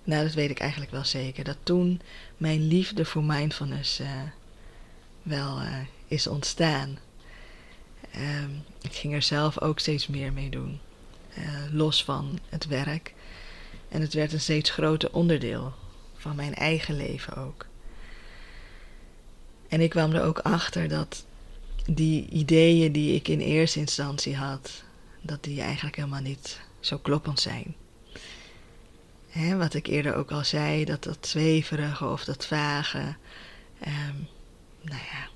nou 0.04 0.24
dat 0.24 0.34
weet 0.34 0.50
ik 0.50 0.58
eigenlijk 0.58 0.90
wel 0.90 1.04
zeker, 1.04 1.44
dat 1.44 1.56
toen 1.62 2.00
mijn 2.36 2.66
liefde 2.66 3.04
voor 3.04 3.24
mindfulness 3.24 4.00
uh, 4.00 4.08
wel 5.22 5.62
uh, 5.62 5.76
is 6.06 6.26
ontstaan. 6.26 6.98
Uh, 8.16 8.42
ik 8.80 8.94
ging 8.94 9.14
er 9.14 9.22
zelf 9.22 9.60
ook 9.60 9.78
steeds 9.78 10.06
meer 10.06 10.32
mee 10.32 10.50
doen, 10.50 10.78
los 11.72 12.04
van 12.04 12.38
het 12.48 12.66
werk. 12.66 13.14
En 13.88 14.00
het 14.00 14.14
werd 14.14 14.32
een 14.32 14.40
steeds 14.40 14.70
groter 14.70 15.12
onderdeel 15.12 15.72
van 16.16 16.36
mijn 16.36 16.54
eigen 16.54 16.96
leven 16.96 17.36
ook. 17.36 17.66
En 19.68 19.80
ik 19.80 19.90
kwam 19.90 20.12
er 20.12 20.22
ook 20.22 20.38
achter 20.38 20.88
dat 20.88 21.26
die 21.86 22.28
ideeën 22.28 22.92
die 22.92 23.14
ik 23.14 23.28
in 23.28 23.40
eerste 23.40 23.78
instantie 23.78 24.36
had, 24.36 24.82
dat 25.20 25.42
die 25.44 25.60
eigenlijk 25.60 25.96
helemaal 25.96 26.20
niet 26.20 26.60
zo 26.80 26.98
kloppend 26.98 27.40
zijn. 27.40 27.74
Hè, 29.28 29.56
wat 29.56 29.74
ik 29.74 29.86
eerder 29.86 30.14
ook 30.14 30.30
al 30.30 30.44
zei, 30.44 30.84
dat 30.84 31.02
dat 31.02 31.26
zweverige 31.26 32.06
of 32.06 32.24
dat 32.24 32.46
vage, 32.46 33.16
um, 33.86 34.28
nou 34.80 35.02
ja, 35.12 35.28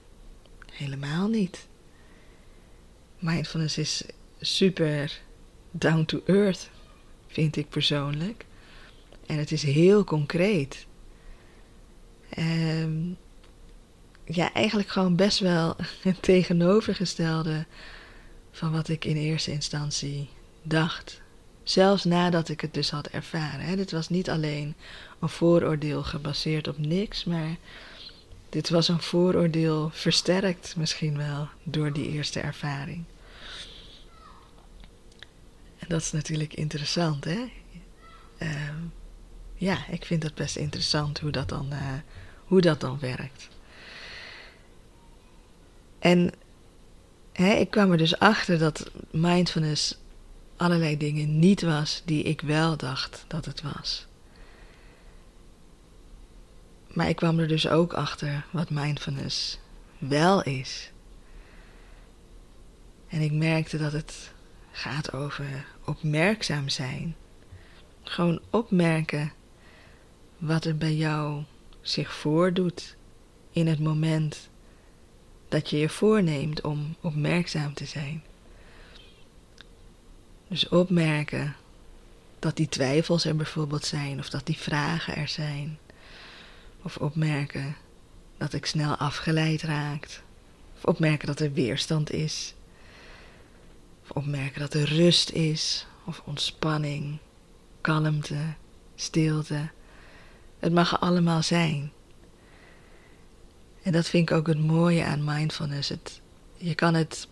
helemaal 0.73 1.29
niet. 1.29 1.67
Mindfulness 3.19 3.79
is 3.79 4.05
super 4.41 5.21
down 5.71 6.05
to 6.05 6.23
earth, 6.27 6.71
vind 7.27 7.57
ik 7.57 7.69
persoonlijk. 7.69 8.47
En 9.27 9.39
het 9.39 9.53
is 9.53 9.63
heel 9.63 10.05
concreet. 10.05 10.87
Um, 12.39 13.17
ja, 14.35 14.53
eigenlijk 14.53 14.89
gewoon 14.89 15.17
best 15.17 15.39
wel 15.39 15.77
het 16.03 16.23
tegenovergestelde 16.23 17.67
van 18.53 18.73
wat 18.73 18.89
ik 18.89 19.05
in 19.05 19.17
eerste 19.17 19.51
instantie 19.51 20.29
dacht. 20.63 21.21
Zelfs 21.63 22.05
nadat 22.05 22.49
ik 22.49 22.61
het 22.61 22.75
dus 22.75 22.91
had 22.91 23.07
ervaren. 23.07 23.61
Hè. 23.61 23.77
Dit 23.77 23.91
was 23.91 24.09
niet 24.09 24.31
alleen 24.31 24.75
een 25.21 25.29
vooroordeel 25.29 26.03
gebaseerd 26.03 26.69
op 26.69 26.79
niks, 26.79 27.25
maar 27.25 27.57
dit 28.49 28.69
was 28.69 28.89
een 28.89 29.03
vooroordeel 29.03 29.91
versterkt 29.93 30.77
misschien 30.77 31.17
wel 31.17 31.49
door 31.63 31.93
die 31.93 32.09
eerste 32.09 32.41
ervaring. 32.41 33.05
En 35.79 35.89
dat 35.89 36.01
is 36.01 36.13
natuurlijk 36.13 36.55
interessant, 36.55 37.25
hè? 37.25 37.51
Uh, 38.39 38.69
ja, 39.55 39.87
ik 39.89 40.05
vind 40.05 40.23
het 40.23 40.35
best 40.35 40.57
interessant 40.57 41.21
hoe 41.21 41.31
dat 41.31 41.49
dan, 41.49 41.69
uh, 41.73 41.93
hoe 42.45 42.61
dat 42.61 42.81
dan 42.81 42.99
werkt. 42.99 43.49
En 46.03 46.33
hè, 47.33 47.53
ik 47.53 47.71
kwam 47.71 47.91
er 47.91 47.99
dus 47.99 48.19
achter 48.19 48.59
dat 48.59 48.91
mindfulness 49.11 49.99
allerlei 50.57 50.97
dingen 50.97 51.39
niet 51.39 51.63
was 51.63 52.03
die 52.05 52.23
ik 52.23 52.41
wel 52.41 52.77
dacht 52.77 53.25
dat 53.29 53.45
het 53.45 53.63
was. 53.63 54.07
Maar 56.87 57.09
ik 57.09 57.17
kwam 57.17 57.39
er 57.39 57.49
dus 57.49 57.69
ook 57.69 57.93
achter 57.93 58.45
wat 58.51 58.71
mindfulness 58.71 59.59
wel 59.99 60.43
is. 60.43 60.93
En 63.09 63.21
ik 63.21 63.33
merkte 63.33 63.79
dat 63.79 63.93
het 63.93 64.33
gaat 64.71 65.13
over 65.13 65.67
opmerkzaam 65.85 66.69
zijn. 66.69 67.17
Gewoon 68.03 68.41
opmerken 68.51 69.33
wat 70.39 70.65
er 70.65 70.77
bij 70.77 70.95
jou 70.95 71.43
zich 71.81 72.13
voordoet 72.13 72.97
in 73.51 73.67
het 73.67 73.79
moment 73.79 74.51
dat 75.53 75.71
je 75.71 75.79
je 75.79 75.89
voorneemt 75.89 76.61
om 76.61 76.97
opmerkzaam 77.01 77.75
te 77.75 77.85
zijn. 77.85 78.23
Dus 80.49 80.69
opmerken 80.69 81.57
dat 82.39 82.57
die 82.57 82.69
twijfels 82.69 83.25
er 83.25 83.37
bijvoorbeeld 83.37 83.85
zijn, 83.85 84.19
of 84.19 84.29
dat 84.29 84.47
die 84.47 84.57
vragen 84.57 85.17
er 85.17 85.29
zijn. 85.29 85.79
Of 86.83 86.97
opmerken 86.97 87.77
dat 88.37 88.53
ik 88.53 88.67
snel 88.67 88.97
afgeleid 88.97 89.63
raak. 89.63 90.23
Of 90.77 90.85
opmerken 90.85 91.27
dat 91.27 91.41
er 91.41 91.53
weerstand 91.53 92.11
is. 92.11 92.55
Of 94.03 94.11
opmerken 94.11 94.61
dat 94.61 94.75
er 94.75 94.85
rust 94.95 95.31
is, 95.31 95.87
of 96.05 96.23
ontspanning, 96.25 97.19
kalmte, 97.81 98.55
stilte. 98.95 99.71
Het 100.59 100.73
mag 100.73 101.01
allemaal 101.01 101.43
zijn. 101.43 101.93
En 103.83 103.93
dat 103.93 104.09
vind 104.09 104.31
ik 104.31 104.37
ook 104.37 104.47
het 104.47 104.59
mooie 104.59 105.05
aan 105.05 105.25
mindfulness. 105.25 105.93
Je 106.57 106.75
kan 106.75 106.95
het. 106.95 107.29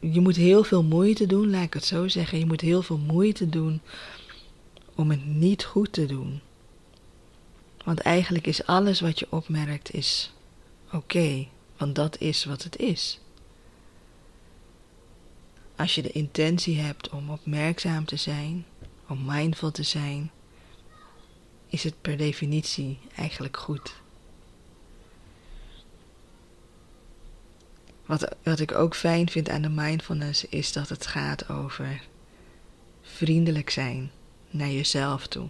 Je 0.00 0.20
moet 0.20 0.36
heel 0.36 0.64
veel 0.64 0.82
moeite 0.82 1.26
doen, 1.26 1.50
laat 1.50 1.64
ik 1.64 1.74
het 1.74 1.84
zo 1.84 2.08
zeggen. 2.08 2.38
Je 2.38 2.46
moet 2.46 2.60
heel 2.60 2.82
veel 2.82 2.98
moeite 2.98 3.48
doen 3.48 3.80
om 4.94 5.10
het 5.10 5.26
niet 5.26 5.64
goed 5.64 5.92
te 5.92 6.06
doen. 6.06 6.40
Want 7.84 8.00
eigenlijk 8.00 8.46
is 8.46 8.66
alles 8.66 9.00
wat 9.00 9.18
je 9.18 9.26
opmerkt 9.30 9.94
is 9.94 10.32
oké, 10.92 11.46
want 11.76 11.94
dat 11.94 12.18
is 12.18 12.44
wat 12.44 12.62
het 12.62 12.76
is. 12.76 13.20
Als 15.76 15.94
je 15.94 16.02
de 16.02 16.12
intentie 16.12 16.78
hebt 16.78 17.08
om 17.08 17.30
opmerkzaam 17.30 18.04
te 18.04 18.16
zijn, 18.16 18.66
om 19.08 19.24
mindful 19.24 19.70
te 19.70 19.82
zijn, 19.82 20.30
is 21.68 21.84
het 21.84 21.94
per 22.00 22.16
definitie 22.16 22.98
eigenlijk 23.16 23.56
goed. 23.56 23.94
Wat, 28.06 28.36
wat 28.42 28.60
ik 28.60 28.72
ook 28.74 28.94
fijn 28.94 29.30
vind 29.30 29.48
aan 29.48 29.62
de 29.62 29.68
mindfulness 29.68 30.44
is 30.44 30.72
dat 30.72 30.88
het 30.88 31.06
gaat 31.06 31.48
over 31.48 32.02
vriendelijk 33.02 33.70
zijn 33.70 34.10
naar 34.50 34.70
jezelf 34.70 35.26
toe. 35.26 35.48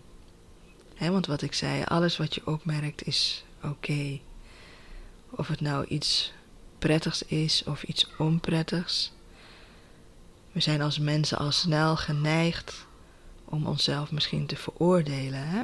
want 0.98 1.26
wat 1.26 1.42
ik 1.42 1.54
zei, 1.54 1.84
alles 1.84 2.16
wat 2.16 2.34
je 2.34 2.46
opmerkt 2.46 3.06
is 3.06 3.44
oké. 3.62 4.20
Of 5.30 5.48
het 5.48 5.60
nou 5.60 5.86
iets 5.86 6.32
prettigs 6.78 7.22
is 7.22 7.64
of 7.64 7.82
iets 7.82 8.10
onprettigs. 8.18 9.12
We 10.52 10.60
zijn 10.60 10.82
als 10.82 10.98
mensen 10.98 11.38
al 11.38 11.52
snel 11.52 11.96
geneigd 11.96 12.86
om 13.44 13.66
onszelf 13.66 14.10
misschien 14.10 14.46
te 14.46 14.56
veroordelen. 14.56 15.48
Hè? 15.48 15.62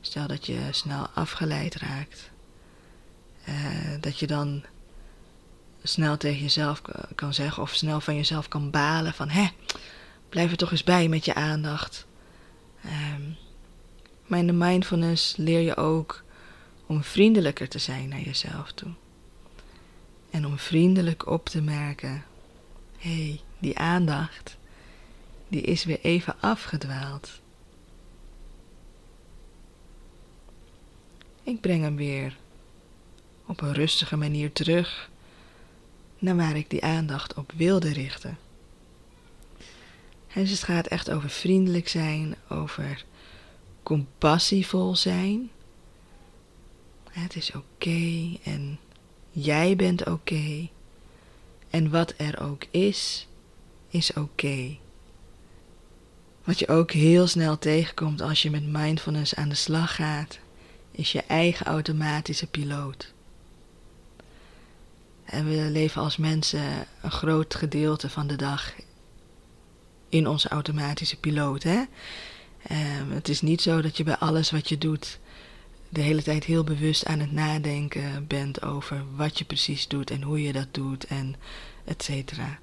Stel 0.00 0.26
dat 0.26 0.46
je 0.46 0.68
snel 0.70 1.06
afgeleid 1.06 1.74
raakt. 1.74 2.30
Uh, 3.48 3.54
dat 4.00 4.18
je 4.18 4.26
dan 4.26 4.64
snel 5.82 6.16
tegen 6.16 6.40
jezelf 6.40 6.82
kan 7.14 7.34
zeggen 7.34 7.62
of 7.62 7.74
snel 7.74 8.00
van 8.00 8.16
jezelf 8.16 8.48
kan 8.48 8.70
balen 8.70 9.12
van 9.12 9.28
hè, 9.28 9.48
blijf 10.28 10.50
er 10.50 10.56
toch 10.56 10.70
eens 10.70 10.84
bij 10.84 11.08
met 11.08 11.24
je 11.24 11.34
aandacht. 11.34 12.06
Um, 12.84 13.36
maar 14.26 14.38
in 14.38 14.46
de 14.46 14.52
mindfulness 14.52 15.36
leer 15.36 15.60
je 15.60 15.76
ook 15.76 16.24
om 16.86 17.02
vriendelijker 17.02 17.68
te 17.68 17.78
zijn 17.78 18.08
naar 18.08 18.20
jezelf 18.20 18.72
toe. 18.72 18.90
En 20.30 20.46
om 20.46 20.58
vriendelijk 20.58 21.26
op 21.26 21.48
te 21.48 21.62
merken, 21.62 22.24
hé, 22.98 23.26
hey, 23.26 23.40
die 23.58 23.78
aandacht, 23.78 24.56
die 25.48 25.60
is 25.60 25.84
weer 25.84 26.00
even 26.00 26.40
afgedwaald. 26.40 27.40
Ik 31.42 31.60
breng 31.60 31.82
hem 31.82 31.96
weer 31.96 32.36
op 33.46 33.60
een 33.60 33.72
rustige 33.72 34.16
manier 34.16 34.52
terug 34.52 35.10
naar 36.18 36.36
waar 36.36 36.56
ik 36.56 36.70
die 36.70 36.84
aandacht 36.84 37.34
op 37.34 37.52
wilde 37.56 37.92
richten. 37.92 38.38
dus 40.34 40.50
het 40.50 40.62
gaat 40.62 40.86
echt 40.86 41.10
over 41.10 41.30
vriendelijk 41.30 41.88
zijn, 41.88 42.36
over 42.48 43.04
compassievol 43.82 44.96
zijn. 44.96 45.50
Het 47.10 47.36
is 47.36 47.52
oké 47.54 48.36
en 48.42 48.78
jij 49.30 49.76
bent 49.76 50.06
oké. 50.06 50.68
En 51.70 51.90
wat 51.90 52.14
er 52.16 52.40
ook 52.40 52.64
is, 52.70 53.26
is 53.88 54.12
oké. 54.12 54.76
Wat 56.44 56.58
je 56.58 56.68
ook 56.68 56.90
heel 56.90 57.26
snel 57.26 57.58
tegenkomt 57.58 58.20
als 58.20 58.42
je 58.42 58.50
met 58.50 58.66
mindfulness 58.66 59.34
aan 59.34 59.48
de 59.48 59.54
slag 59.54 59.94
gaat, 59.94 60.38
is 60.90 61.12
je 61.12 61.22
eigen 61.22 61.66
automatische 61.66 62.46
piloot. 62.46 63.12
En 65.30 65.48
we 65.48 65.70
leven 65.70 66.02
als 66.02 66.16
mensen 66.16 66.86
een 67.02 67.10
groot 67.10 67.54
gedeelte 67.54 68.10
van 68.10 68.26
de 68.26 68.36
dag 68.36 68.72
in 70.08 70.28
onze 70.28 70.48
automatische 70.48 71.16
piloot. 71.16 71.62
Hè? 71.62 71.78
Um, 72.70 73.12
het 73.12 73.28
is 73.28 73.40
niet 73.40 73.62
zo 73.62 73.80
dat 73.80 73.96
je 73.96 74.04
bij 74.04 74.16
alles 74.16 74.50
wat 74.50 74.68
je 74.68 74.78
doet 74.78 75.18
de 75.88 76.00
hele 76.00 76.22
tijd 76.22 76.44
heel 76.44 76.64
bewust 76.64 77.06
aan 77.06 77.18
het 77.18 77.32
nadenken 77.32 78.26
bent 78.26 78.62
over 78.62 79.04
wat 79.16 79.38
je 79.38 79.44
precies 79.44 79.88
doet 79.88 80.10
en 80.10 80.22
hoe 80.22 80.42
je 80.42 80.52
dat 80.52 80.68
doet 80.70 81.04
en 81.04 81.36
et 81.84 82.02
cetera. 82.02 82.58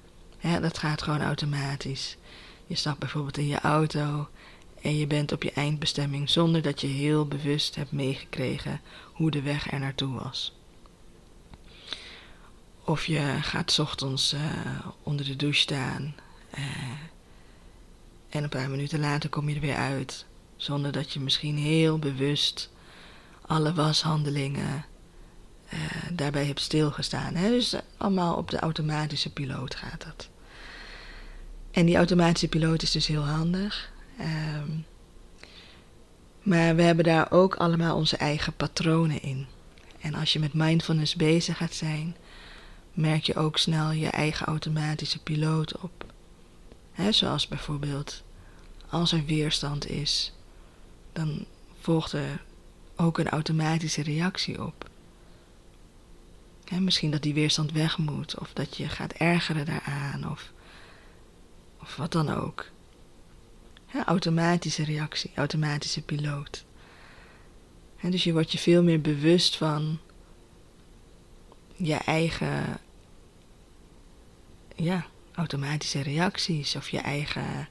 Dat 0.60 0.78
gaat 0.78 1.02
gewoon 1.02 1.22
automatisch. 1.22 2.16
Je 2.66 2.74
stapt 2.74 2.98
bijvoorbeeld 2.98 3.38
in 3.38 3.46
je 3.46 3.60
auto 3.60 4.28
en 4.82 4.96
je 4.96 5.06
bent 5.06 5.32
op 5.32 5.42
je 5.42 5.52
eindbestemming 5.52 6.30
zonder 6.30 6.62
dat 6.62 6.80
je 6.80 6.86
heel 6.86 7.26
bewust 7.26 7.74
hebt 7.74 7.92
meegekregen 7.92 8.80
hoe 9.12 9.30
de 9.30 9.42
weg 9.42 9.72
er 9.72 9.78
naartoe 9.78 10.14
was. 10.22 10.56
Of 12.86 13.06
je 13.06 13.38
gaat 13.40 13.78
ochtends 13.78 14.34
uh, 14.34 14.40
onder 15.02 15.24
de 15.24 15.36
douche 15.36 15.60
staan 15.60 16.14
uh, 16.58 16.64
en 18.28 18.42
een 18.42 18.48
paar 18.48 18.70
minuten 18.70 19.00
later 19.00 19.30
kom 19.30 19.48
je 19.48 19.54
er 19.54 19.60
weer 19.60 19.76
uit, 19.76 20.26
zonder 20.56 20.92
dat 20.92 21.12
je 21.12 21.20
misschien 21.20 21.56
heel 21.56 21.98
bewust 21.98 22.70
alle 23.46 23.74
washandelingen 23.74 24.84
uh, 25.72 25.80
daarbij 26.12 26.46
hebt 26.46 26.60
stilgestaan. 26.60 27.34
Hè? 27.34 27.48
Dus 27.48 27.74
allemaal 27.96 28.36
op 28.36 28.50
de 28.50 28.58
automatische 28.58 29.32
piloot 29.32 29.74
gaat 29.74 30.04
dat. 30.04 30.28
En 31.70 31.86
die 31.86 31.96
automatische 31.96 32.48
piloot 32.48 32.82
is 32.82 32.90
dus 32.90 33.06
heel 33.06 33.24
handig. 33.24 33.92
Um, 34.20 34.84
maar 36.42 36.76
we 36.76 36.82
hebben 36.82 37.04
daar 37.04 37.30
ook 37.30 37.54
allemaal 37.54 37.96
onze 37.96 38.16
eigen 38.16 38.52
patronen 38.52 39.22
in. 39.22 39.46
En 40.00 40.14
als 40.14 40.32
je 40.32 40.38
met 40.38 40.54
mindfulness 40.54 41.14
bezig 41.14 41.56
gaat 41.56 41.74
zijn, 41.74 42.16
merk 42.96 43.24
je 43.24 43.34
ook 43.34 43.58
snel 43.58 43.90
je 43.90 44.08
eigen 44.08 44.46
automatische 44.46 45.22
piloot 45.22 45.78
op. 45.78 46.04
He, 46.92 47.12
zoals 47.12 47.48
bijvoorbeeld, 47.48 48.22
als 48.88 49.12
er 49.12 49.24
weerstand 49.24 49.88
is, 49.88 50.32
dan 51.12 51.44
volgt 51.80 52.12
er 52.12 52.44
ook 52.96 53.18
een 53.18 53.28
automatische 53.28 54.02
reactie 54.02 54.64
op. 54.64 54.90
He, 56.64 56.80
misschien 56.80 57.10
dat 57.10 57.22
die 57.22 57.34
weerstand 57.34 57.72
weg 57.72 57.98
moet, 57.98 58.38
of 58.38 58.52
dat 58.52 58.76
je 58.76 58.88
gaat 58.88 59.12
ergeren 59.12 59.66
daaraan, 59.66 60.30
of, 60.30 60.52
of 61.80 61.96
wat 61.96 62.12
dan 62.12 62.28
ook. 62.28 62.70
automatische 64.06 64.84
reactie, 64.84 65.30
automatische 65.34 66.02
piloot. 66.02 66.64
dus 68.00 68.24
je 68.24 68.32
wordt 68.32 68.52
je 68.52 68.58
veel 68.58 68.82
meer 68.82 69.00
bewust 69.00 69.56
van 69.56 69.98
je 71.76 71.94
eigen 71.94 72.78
ja, 74.76 75.06
automatische 75.34 76.02
reacties 76.02 76.76
of 76.76 76.88
je 76.88 76.98
eigen 76.98 77.68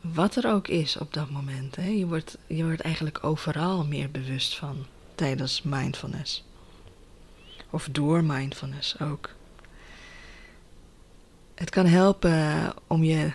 wat 0.00 0.36
er 0.36 0.52
ook 0.52 0.68
is 0.68 0.96
op 0.96 1.12
dat 1.12 1.30
moment. 1.30 1.76
Hè. 1.76 1.88
Je, 1.88 2.06
wordt, 2.06 2.38
je 2.46 2.64
wordt 2.64 2.80
eigenlijk 2.80 3.24
overal 3.24 3.84
meer 3.84 4.10
bewust 4.10 4.56
van 4.56 4.86
tijdens 5.14 5.62
mindfulness. 5.62 6.44
Of 7.70 7.88
door 7.92 8.24
mindfulness 8.24 9.00
ook. 9.00 9.30
Het 11.54 11.70
kan 11.70 11.86
helpen 11.86 12.72
om 12.86 13.04
je 13.04 13.32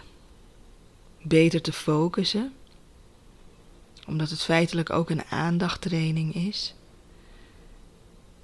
beter 1.21 1.61
te 1.61 1.73
focussen, 1.73 2.53
omdat 4.07 4.29
het 4.29 4.41
feitelijk 4.41 4.89
ook 4.89 5.09
een 5.09 5.25
aandachttraining 5.25 6.35
is. 6.35 6.73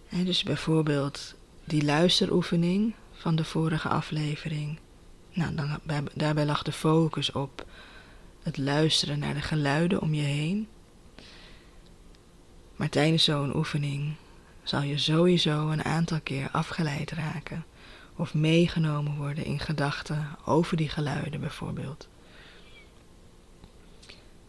Dus 0.09 0.43
bijvoorbeeld 0.43 1.35
die 1.63 1.85
luisteroefening 1.85 2.93
van 3.25 3.35
de 3.35 3.43
vorige 3.43 3.87
aflevering. 3.89 4.79
Nou, 5.33 5.55
dan, 5.55 5.79
daarbij 6.13 6.45
lag 6.45 6.63
de 6.63 6.71
focus 6.71 7.31
op 7.31 7.65
het 8.43 8.57
luisteren 8.57 9.19
naar 9.19 9.33
de 9.33 9.41
geluiden 9.41 10.01
om 10.01 10.13
je 10.13 10.21
heen. 10.21 10.67
Maar 12.75 12.89
tijdens 12.89 13.23
zo'n 13.23 13.55
oefening 13.55 14.15
zal 14.63 14.81
je 14.81 14.97
sowieso 14.97 15.69
een 15.69 15.83
aantal 15.83 16.19
keer 16.21 16.49
afgeleid 16.51 17.11
raken 17.11 17.65
of 18.15 18.33
meegenomen 18.33 19.15
worden 19.15 19.45
in 19.45 19.59
gedachten 19.59 20.27
over 20.45 20.77
die 20.77 20.89
geluiden 20.89 21.39
bijvoorbeeld. 21.39 22.07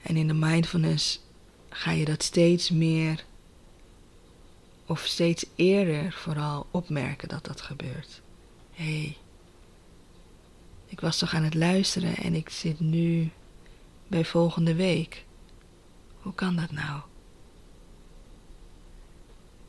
En 0.03 0.17
in 0.17 0.27
de 0.27 0.35
mindfulness 0.35 1.21
ga 1.69 1.91
je 1.91 2.05
dat 2.05 2.23
steeds 2.23 2.71
meer 2.71 3.25
of 4.87 5.05
steeds 5.05 5.47
eerder 5.55 6.13
vooral 6.13 6.67
opmerken 6.71 7.29
dat 7.29 7.45
dat 7.45 7.61
gebeurt. 7.61 8.25
Hé, 8.77 8.85
hey, 8.85 9.17
ik 10.87 11.01
was 11.01 11.19
toch 11.19 11.35
aan 11.35 11.43
het 11.43 11.55
luisteren 11.55 12.17
en 12.17 12.35
ik 12.35 12.49
zit 12.49 12.81
nu 12.81 13.31
bij 14.07 14.25
volgende 14.25 14.75
week. 14.75 15.25
Hoe 16.21 16.35
kan 16.35 16.57
dat 16.57 16.71
nou? 16.71 17.01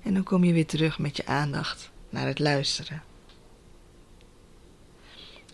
En 0.01 0.13
dan 0.13 0.23
kom 0.23 0.43
je 0.43 0.53
weer 0.53 0.65
terug 0.65 0.99
met 0.99 1.17
je 1.17 1.25
aandacht 1.25 1.91
naar 2.09 2.27
het 2.27 2.39
luisteren. 2.39 3.03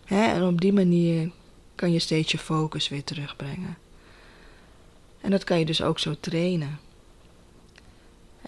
en 0.06 0.44
op 0.44 0.62
die 0.62 0.74
manier 0.74 1.32
kan 1.76 1.92
je 1.92 2.00
steeds 2.00 2.32
je 2.32 2.38
focus 2.38 2.89
weer 2.89 3.04
terugbrengen. 3.04 3.78
En 5.22 5.32
dat 5.32 5.44
kan 5.44 5.60
je 5.60 5.66
dus 5.66 5.82
ook 5.82 6.00
zo 6.00 6.16
trainen. 6.20 6.80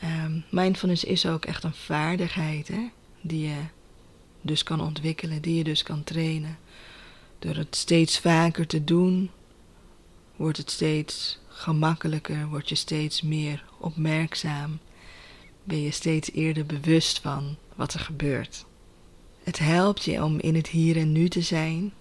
Um, 0.04 0.44
mindfulness 0.52 1.04
is 1.04 1.26
ook 1.26 1.46
echt 1.46 1.64
een 1.64 1.74
vaardigheid 1.74 2.68
hè, 2.68 2.90
die 3.22 3.48
je 3.48 3.62
dus 4.46 4.64
kan 4.64 4.82
ontwikkelen, 4.82 5.42
die 5.42 5.56
je 5.56 5.64
dus 5.64 5.84
kan 5.84 6.04
trainen. 6.04 6.58
Door 7.40 7.56
het 7.56 7.76
steeds 7.76 8.20
vaker 8.20 8.68
te 8.68 8.84
doen, 8.84 9.30
wordt 10.36 10.58
het 10.58 10.72
steeds 10.72 11.40
gemakkelijker, 11.48 12.48
word 12.48 12.70
je 12.70 12.76
steeds 12.76 13.22
meer 13.22 13.64
opmerkzaam, 13.78 14.80
ben 15.64 15.82
je 15.82 15.92
steeds 15.92 16.32
eerder 16.32 16.66
bewust 16.66 17.20
van 17.20 17.56
wat 17.76 17.94
er 17.94 18.00
gebeurt. 18.00 18.66
Het 19.44 19.60
helpt 19.60 20.04
je 20.04 20.24
om 20.24 20.40
in 20.40 20.56
het 20.56 20.68
hier 20.68 20.98
en 20.98 21.12
nu 21.12 21.30
te 21.30 21.42
zijn. 21.42 21.94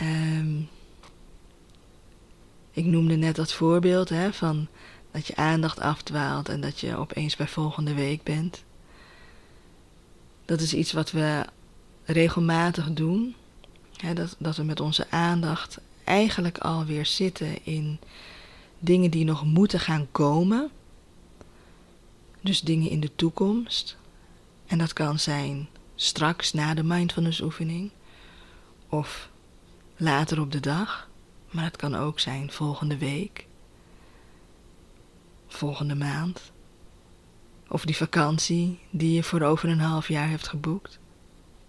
Um, 0.00 0.68
ik 2.70 2.84
noemde 2.84 3.16
net 3.16 3.36
dat 3.36 3.52
voorbeeld 3.52 4.08
hè, 4.08 4.32
van 4.32 4.68
dat 5.10 5.26
je 5.26 5.36
aandacht 5.36 5.80
afdwaalt 5.80 6.48
en 6.48 6.60
dat 6.60 6.80
je 6.80 6.96
opeens 6.96 7.36
bij 7.36 7.48
volgende 7.48 7.94
week 7.94 8.22
bent. 8.22 8.64
Dat 10.46 10.60
is 10.60 10.74
iets 10.74 10.92
wat 10.92 11.10
we 11.10 11.44
regelmatig 12.04 12.92
doen. 12.92 13.34
Hè, 13.96 14.14
dat, 14.14 14.36
dat 14.38 14.56
we 14.56 14.62
met 14.62 14.80
onze 14.80 15.10
aandacht 15.10 15.78
eigenlijk 16.04 16.58
alweer 16.58 17.06
zitten 17.06 17.64
in 17.64 17.98
dingen 18.78 19.10
die 19.10 19.24
nog 19.24 19.44
moeten 19.44 19.80
gaan 19.80 20.06
komen. 20.10 20.70
Dus 22.40 22.60
dingen 22.60 22.90
in 22.90 23.00
de 23.00 23.14
toekomst. 23.16 23.96
En 24.66 24.78
dat 24.78 24.92
kan 24.92 25.18
zijn 25.18 25.68
straks 25.94 26.52
na 26.52 26.74
de 26.74 26.82
mindfulness 26.82 27.40
oefening 27.40 27.90
of 28.88 29.30
later 29.96 30.40
op 30.40 30.52
de 30.52 30.60
dag. 30.60 31.08
Maar 31.50 31.64
het 31.64 31.76
kan 31.76 31.94
ook 31.94 32.20
zijn 32.20 32.50
volgende 32.50 32.98
week, 32.98 33.46
volgende 35.46 35.94
maand. 35.94 36.52
Of 37.68 37.84
die 37.84 37.96
vakantie 37.96 38.78
die 38.90 39.12
je 39.12 39.22
voor 39.22 39.42
over 39.42 39.68
een 39.68 39.80
half 39.80 40.08
jaar 40.08 40.28
hebt 40.28 40.48
geboekt. 40.48 40.98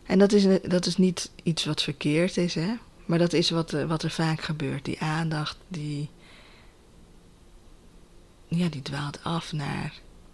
En 0.04 0.20
dat 0.20 0.32
is, 0.32 0.62
dat 0.68 0.86
is 0.86 0.98
niet 0.98 1.32
iets 1.44 1.66
wat 1.66 1.82
verkeerd 1.82 2.38
is, 2.38 2.56
hè? 2.56 2.74
Maar 3.06 3.18
dat 3.18 3.34
is 3.34 3.50
wat, 3.50 3.72
wat 3.72 4.04
er 4.04 4.12
vaak 4.12 4.42
gebeurt. 4.42 4.86
Die 4.86 5.00
aandacht, 5.00 5.58
die, 5.68 6.10
ja, 8.48 8.68
die 8.70 8.82
dwaalt 8.82 9.20
af 9.24 9.52
naar 9.52 9.94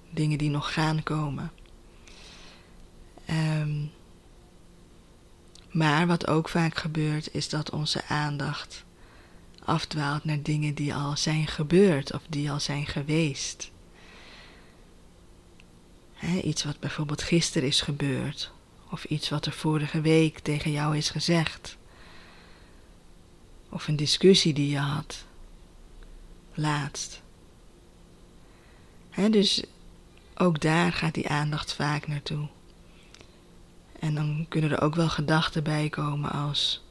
dingen 0.10 0.38
die 0.38 0.50
nog 0.50 0.74
gaan 0.74 1.04
komen. 1.04 1.52
Um, 3.30 3.92
maar 5.72 6.08
wat 6.08 6.28
ook 6.28 6.50
vaak 6.50 6.78
gebeurt, 6.78 7.34
is 7.34 7.50
dat 7.50 7.70
onze 7.70 8.06
aandacht 8.08 8.84
afdwaalt 9.66 10.24
naar 10.24 10.42
dingen 10.42 10.76
die 10.76 10.94
al 10.94 11.18
zijn 11.18 11.48
gebeurd 11.48 12.14
of 12.14 12.22
die 12.30 12.52
al 12.52 12.60
zijn 12.60 12.86
geweest. 12.86 13.72
Iets 16.42 16.64
wat 16.64 16.80
bijvoorbeeld 16.80 17.22
gisteren 17.22 17.68
is 17.68 17.82
gebeurd, 17.82 18.52
of 18.90 19.04
iets 19.04 19.30
wat 19.30 19.46
er 19.46 19.52
vorige 19.52 20.02
week 20.02 20.40
tegen 20.40 20.72
jou 20.72 20.98
is 20.98 21.10
gezegd, 21.10 21.78
of 23.70 23.88
een 23.88 23.96
discussie 23.96 24.54
die 24.54 24.70
je 24.70 24.78
had 24.78 25.26
laatst. 26.54 27.22
dus 29.30 29.64
ook 30.36 30.62
daar 30.62 30.94
gaat 30.94 31.14
die 31.14 31.30
aandacht 31.30 31.74
vaak 31.74 32.08
naartoe. 32.08 32.48
En 34.00 34.16
dan 34.16 34.46
kunnen 34.50 34.72
er 34.72 34.82
ook 34.82 34.96
wel 34.96 35.10
gedachten 35.10 35.64
bij 35.64 35.90
komen 35.90 36.32
als: 36.32 36.84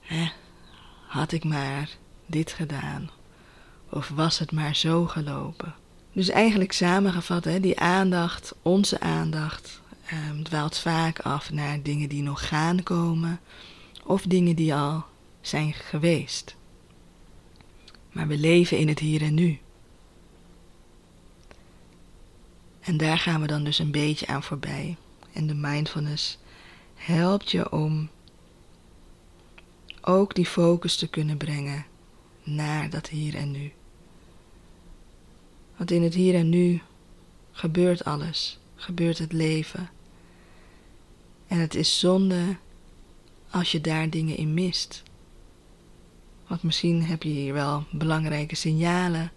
hè, 0.00 0.30
had 1.06 1.32
ik 1.32 1.44
maar 1.44 1.88
dit 2.26 2.52
gedaan? 2.52 3.10
Of 3.90 4.08
was 4.08 4.38
het 4.38 4.52
maar 4.52 4.76
zo 4.76 5.06
gelopen? 5.06 5.74
Dus 6.18 6.28
eigenlijk 6.28 6.72
samengevat, 6.72 7.44
hè, 7.44 7.60
die 7.60 7.80
aandacht, 7.80 8.54
onze 8.62 9.00
aandacht, 9.00 9.80
um, 10.30 10.42
dwaalt 10.42 10.78
vaak 10.78 11.20
af 11.20 11.50
naar 11.50 11.82
dingen 11.82 12.08
die 12.08 12.22
nog 12.22 12.48
gaan 12.48 12.82
komen 12.82 13.40
of 14.04 14.22
dingen 14.22 14.56
die 14.56 14.74
al 14.74 15.04
zijn 15.40 15.72
geweest. 15.72 16.56
Maar 18.12 18.26
we 18.26 18.36
leven 18.36 18.78
in 18.78 18.88
het 18.88 18.98
hier 18.98 19.22
en 19.22 19.34
nu. 19.34 19.58
En 22.80 22.96
daar 22.96 23.18
gaan 23.18 23.40
we 23.40 23.46
dan 23.46 23.64
dus 23.64 23.78
een 23.78 23.90
beetje 23.90 24.26
aan 24.26 24.42
voorbij. 24.42 24.96
En 25.32 25.46
de 25.46 25.54
mindfulness 25.54 26.38
helpt 26.94 27.50
je 27.50 27.72
om 27.72 28.08
ook 30.00 30.34
die 30.34 30.46
focus 30.46 30.96
te 30.96 31.08
kunnen 31.08 31.36
brengen 31.36 31.86
naar 32.42 32.90
dat 32.90 33.08
hier 33.08 33.34
en 33.34 33.50
nu. 33.50 33.72
Want 35.78 35.90
in 35.90 36.02
het 36.02 36.14
hier 36.14 36.34
en 36.34 36.48
nu 36.48 36.80
gebeurt 37.50 38.04
alles, 38.04 38.58
gebeurt 38.74 39.18
het 39.18 39.32
leven. 39.32 39.90
En 41.46 41.58
het 41.58 41.74
is 41.74 41.98
zonde 41.98 42.56
als 43.50 43.72
je 43.72 43.80
daar 43.80 44.10
dingen 44.10 44.36
in 44.36 44.54
mist. 44.54 45.02
Want 46.46 46.62
misschien 46.62 47.04
heb 47.04 47.22
je 47.22 47.28
hier 47.28 47.52
wel 47.52 47.84
belangrijke 47.90 48.54
signalen 48.54 49.32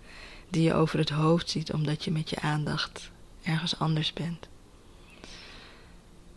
die 0.50 0.64
je 0.64 0.74
over 0.74 1.00
het 1.00 1.10
hoofd 1.10 1.50
ziet 1.50 1.74
omdat 1.74 2.04
je 2.04 2.12
met 2.12 2.30
je 2.30 2.40
aandacht 2.40 3.12
ergens 3.44 3.80
anders 3.80 4.14
bent. 4.14 4.50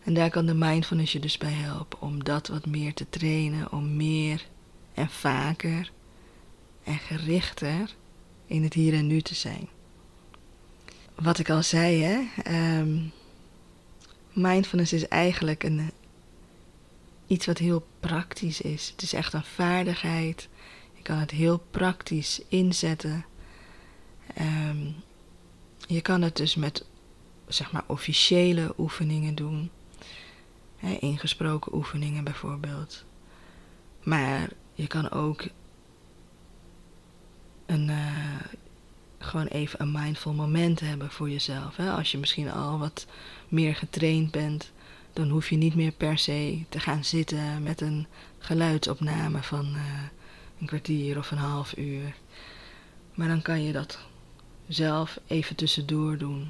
En 0.03 0.13
daar 0.13 0.29
kan 0.29 0.45
de 0.45 0.53
mindfulness 0.53 1.11
je 1.11 1.19
dus 1.19 1.37
bij 1.37 1.51
helpen 1.51 2.01
om 2.01 2.23
dat 2.23 2.47
wat 2.47 2.65
meer 2.65 2.93
te 2.93 3.09
trainen, 3.09 3.71
om 3.71 3.95
meer 3.95 4.45
en 4.93 5.09
vaker 5.09 5.91
en 6.83 6.97
gerichter 6.97 7.95
in 8.45 8.63
het 8.63 8.73
hier 8.73 8.93
en 8.93 9.07
nu 9.07 9.21
te 9.21 9.35
zijn. 9.35 9.69
Wat 11.15 11.39
ik 11.39 11.49
al 11.49 11.63
zei, 11.63 12.03
hè, 12.03 12.21
um, 12.79 13.11
mindfulness 14.33 14.93
is 14.93 15.07
eigenlijk 15.07 15.63
een, 15.63 15.91
iets 17.27 17.45
wat 17.45 17.57
heel 17.57 17.87
praktisch 17.99 18.61
is. 18.61 18.89
Het 18.89 19.01
is 19.01 19.13
echt 19.13 19.33
een 19.33 19.43
vaardigheid. 19.43 20.49
Je 20.93 21.01
kan 21.01 21.17
het 21.17 21.31
heel 21.31 21.57
praktisch 21.71 22.41
inzetten. 22.47 23.25
Um, 24.39 24.95
je 25.87 26.01
kan 26.01 26.21
het 26.21 26.35
dus 26.35 26.55
met 26.55 26.85
zeg 27.47 27.71
maar 27.71 27.83
officiële 27.87 28.73
oefeningen 28.77 29.35
doen. 29.35 29.69
Ingesproken 30.99 31.75
oefeningen 31.75 32.23
bijvoorbeeld. 32.23 33.05
Maar 34.03 34.49
je 34.73 34.87
kan 34.87 35.11
ook 35.11 35.47
een, 37.65 37.89
uh, 37.89 38.39
gewoon 39.25 39.47
even 39.47 39.81
een 39.81 39.91
mindful 39.91 40.33
moment 40.33 40.79
hebben 40.79 41.11
voor 41.11 41.29
jezelf. 41.29 41.75
Hè? 41.75 41.91
Als 41.91 42.11
je 42.11 42.17
misschien 42.17 42.51
al 42.51 42.79
wat 42.79 43.07
meer 43.47 43.75
getraind 43.75 44.31
bent, 44.31 44.71
dan 45.13 45.29
hoef 45.29 45.49
je 45.49 45.55
niet 45.55 45.75
meer 45.75 45.91
per 45.91 46.17
se 46.17 46.63
te 46.69 46.79
gaan 46.79 47.03
zitten 47.03 47.63
met 47.63 47.81
een 47.81 48.07
geluidsopname 48.39 49.43
van 49.43 49.65
uh, 49.75 49.81
een 50.59 50.67
kwartier 50.67 51.17
of 51.17 51.31
een 51.31 51.37
half 51.37 51.77
uur. 51.77 52.15
Maar 53.13 53.27
dan 53.27 53.41
kan 53.41 53.63
je 53.63 53.71
dat 53.71 53.99
zelf 54.67 55.19
even 55.27 55.55
tussendoor 55.55 56.17
doen. 56.17 56.47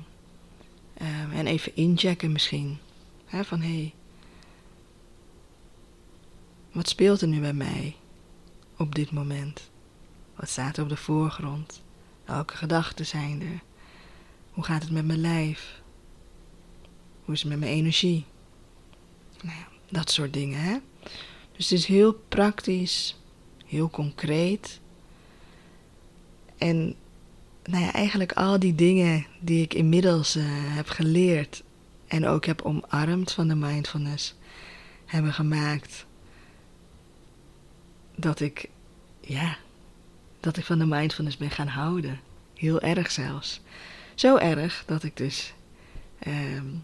Um, 1.02 1.32
en 1.32 1.48
even 1.48 1.76
inchecken 1.76 2.32
misschien. 2.32 2.78
Hè, 3.26 3.44
van 3.44 3.62
hé, 3.62 3.68
hey, 3.68 3.94
wat 6.72 6.90
speelt 6.90 7.22
er 7.22 7.28
nu 7.28 7.40
bij 7.40 7.54
mij 7.54 7.96
op 8.78 8.96
dit 8.96 9.12
moment? 9.12 9.70
Wat 10.36 10.50
staat 10.50 10.78
er 10.78 10.84
op 10.84 10.90
de 10.90 10.98
voorgrond? 10.98 11.82
Welke 12.26 12.58
gedachten 12.58 13.06
zijn 13.06 13.42
er? 13.42 13.62
Hoe 14.52 14.64
gaat 14.64 14.82
het 14.82 14.92
met 14.92 15.06
mijn 15.06 15.22
lijf? 15.22 15.82
Hoe 17.26 17.34
is 17.34 17.42
het 17.42 17.50
met 17.50 17.60
mijn 17.60 17.72
energie? 17.72 18.26
Nou 19.42 19.58
ja, 19.58 19.68
dat 19.90 20.12
soort 20.12 20.34
dingen, 20.34 20.60
hè? 20.60 20.78
Dus 21.52 21.70
het 21.70 21.80
is 21.80 21.86
heel 21.86 22.14
praktisch, 22.14 23.18
heel 23.66 23.90
concreet. 23.90 24.80
En 26.58 26.96
nou 27.64 27.84
ja, 27.84 27.94
eigenlijk 27.94 28.32
al 28.32 28.60
die 28.60 28.76
dingen 28.76 29.26
die 29.40 29.62
ik 29.62 29.74
inmiddels 29.74 30.36
uh, 30.36 30.44
heb 30.48 30.90
geleerd 30.90 31.64
en 32.08 32.28
ook 32.28 32.46
heb 32.46 32.62
omarmd 32.62 33.32
van 33.32 33.48
de 33.48 33.56
mindfulness, 33.56 34.36
hebben 35.06 35.34
gemaakt 35.34 36.06
dat 38.16 38.40
ik, 38.40 38.70
ja, 39.20 39.58
dat 40.46 40.58
ik 40.58 40.66
van 40.66 40.80
de 40.80 40.86
mindfulness 40.86 41.38
ben 41.38 41.50
gaan 41.50 41.68
houden. 41.68 42.20
Heel 42.54 42.82
erg 42.82 43.12
zelfs. 43.12 43.62
Zo 44.16 44.38
erg 44.38 44.84
dat 44.86 45.04
ik 45.04 45.18
dus 45.18 45.54
um, 46.28 46.84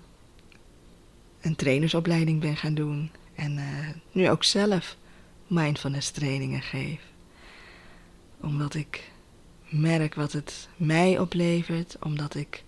een 1.41 1.56
trainersopleiding 1.56 2.39
ben 2.39 2.58
gaan 2.58 2.74
doen. 2.74 3.12
En 3.36 3.58
uh, 3.58 3.89
nu 4.12 4.30
ook 4.30 4.43
zelf 4.43 4.97
mindfulness 5.47 6.12
trainingen 6.12 6.62
geef. 6.62 7.00
Omdat 8.39 8.74
ik 8.74 9.12
merk 9.69 10.15
wat 10.15 10.32
het 10.32 10.69
mij 10.76 11.19
oplevert. 11.19 11.97
Omdat 12.00 12.36
ik 12.36 12.63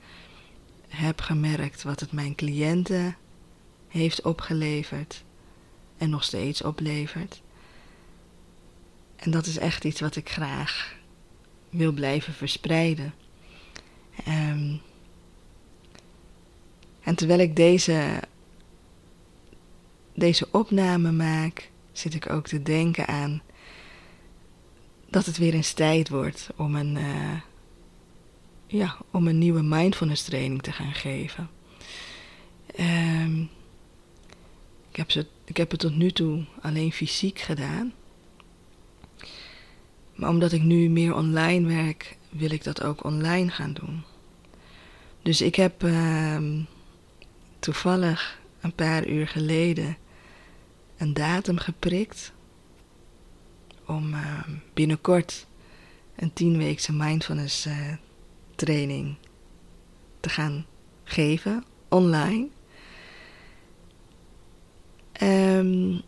heb 0.87 1.21
gemerkt 1.21 1.83
wat 1.83 1.99
het 1.99 2.11
mijn 2.11 2.35
cliënten 2.35 3.15
heeft 3.87 4.21
opgeleverd. 4.21 5.23
En 5.97 6.09
nog 6.09 6.23
steeds 6.23 6.61
oplevert. 6.61 7.41
En 9.23 9.31
dat 9.31 9.45
is 9.45 9.57
echt 9.57 9.83
iets 9.83 9.99
wat 9.99 10.15
ik 10.15 10.29
graag 10.29 10.95
wil 11.69 11.91
blijven 11.91 12.33
verspreiden. 12.33 13.13
Um, 14.27 14.81
en 17.01 17.15
terwijl 17.15 17.39
ik 17.39 17.55
deze, 17.55 18.19
deze 20.13 20.47
opname 20.51 21.11
maak, 21.11 21.71
zit 21.91 22.13
ik 22.13 22.29
ook 22.29 22.47
te 22.47 22.61
denken 22.61 23.07
aan 23.07 23.41
dat 25.09 25.25
het 25.25 25.37
weer 25.37 25.53
eens 25.53 25.73
tijd 25.73 26.09
wordt 26.09 26.49
om 26.55 26.75
een, 26.75 26.95
uh, 26.95 27.39
ja, 28.67 28.97
om 29.11 29.27
een 29.27 29.37
nieuwe 29.37 29.61
mindfulness 29.61 30.23
training 30.23 30.61
te 30.61 30.71
gaan 30.71 30.93
geven. 30.93 31.49
Um, 32.79 33.49
ik, 34.89 34.95
heb 34.95 35.11
ze, 35.11 35.27
ik 35.45 35.57
heb 35.57 35.71
het 35.71 35.79
tot 35.79 35.95
nu 35.95 36.11
toe 36.11 36.45
alleen 36.61 36.91
fysiek 36.91 37.39
gedaan. 37.39 37.93
Maar 40.15 40.29
omdat 40.29 40.51
ik 40.51 40.61
nu 40.61 40.89
meer 40.89 41.15
online 41.15 41.67
werk, 41.67 42.17
wil 42.29 42.51
ik 42.51 42.63
dat 42.63 42.83
ook 42.83 43.03
online 43.03 43.49
gaan 43.49 43.73
doen. 43.73 44.03
Dus 45.21 45.41
ik 45.41 45.55
heb 45.55 45.83
uh, 45.83 46.37
toevallig 47.59 48.39
een 48.61 48.73
paar 48.73 49.07
uur 49.07 49.27
geleden 49.27 49.97
een 50.97 51.13
datum 51.13 51.57
geprikt 51.57 52.33
om 53.85 54.13
uh, 54.13 54.39
binnenkort 54.73 55.47
een 56.15 56.33
tienweekse 56.33 56.93
mindfulness 56.93 57.65
uh, 57.67 57.93
training 58.55 59.15
te 60.19 60.29
gaan 60.29 60.65
geven 61.03 61.63
online. 61.89 62.47
Um, 65.21 66.01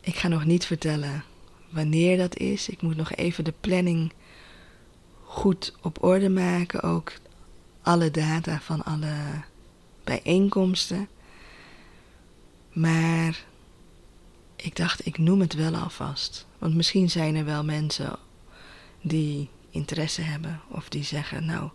ik 0.00 0.16
ga 0.16 0.28
nog 0.28 0.44
niet 0.44 0.66
vertellen 0.66 1.24
wanneer 1.70 2.16
dat 2.16 2.36
is. 2.36 2.68
Ik 2.68 2.82
moet 2.82 2.96
nog 2.96 3.12
even 3.12 3.44
de 3.44 3.54
planning 3.60 4.12
goed 5.24 5.74
op 5.82 6.04
orde 6.04 6.28
maken. 6.28 6.82
Ook 6.82 7.12
alle 7.82 8.10
data 8.10 8.60
van 8.60 8.84
alle 8.84 9.14
bijeenkomsten. 10.04 11.08
Maar 12.72 13.44
ik 14.56 14.76
dacht, 14.76 15.06
ik 15.06 15.18
noem 15.18 15.40
het 15.40 15.54
wel 15.54 15.74
alvast. 15.74 16.46
Want 16.58 16.74
misschien 16.74 17.10
zijn 17.10 17.34
er 17.36 17.44
wel 17.44 17.64
mensen 17.64 18.18
die 19.02 19.48
interesse 19.70 20.22
hebben 20.22 20.60
of 20.68 20.88
die 20.88 21.04
zeggen, 21.04 21.44
nou, 21.44 21.70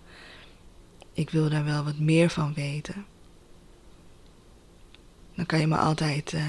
ik 1.13 1.29
wil 1.29 1.49
daar 1.49 1.65
wel 1.65 1.84
wat 1.84 1.97
meer 1.97 2.29
van 2.29 2.53
weten. 2.53 3.05
Dan 5.36 5.45
kan 5.45 5.60
je 5.60 5.67
me 5.67 5.77
altijd 5.77 6.34
uh, 6.34 6.43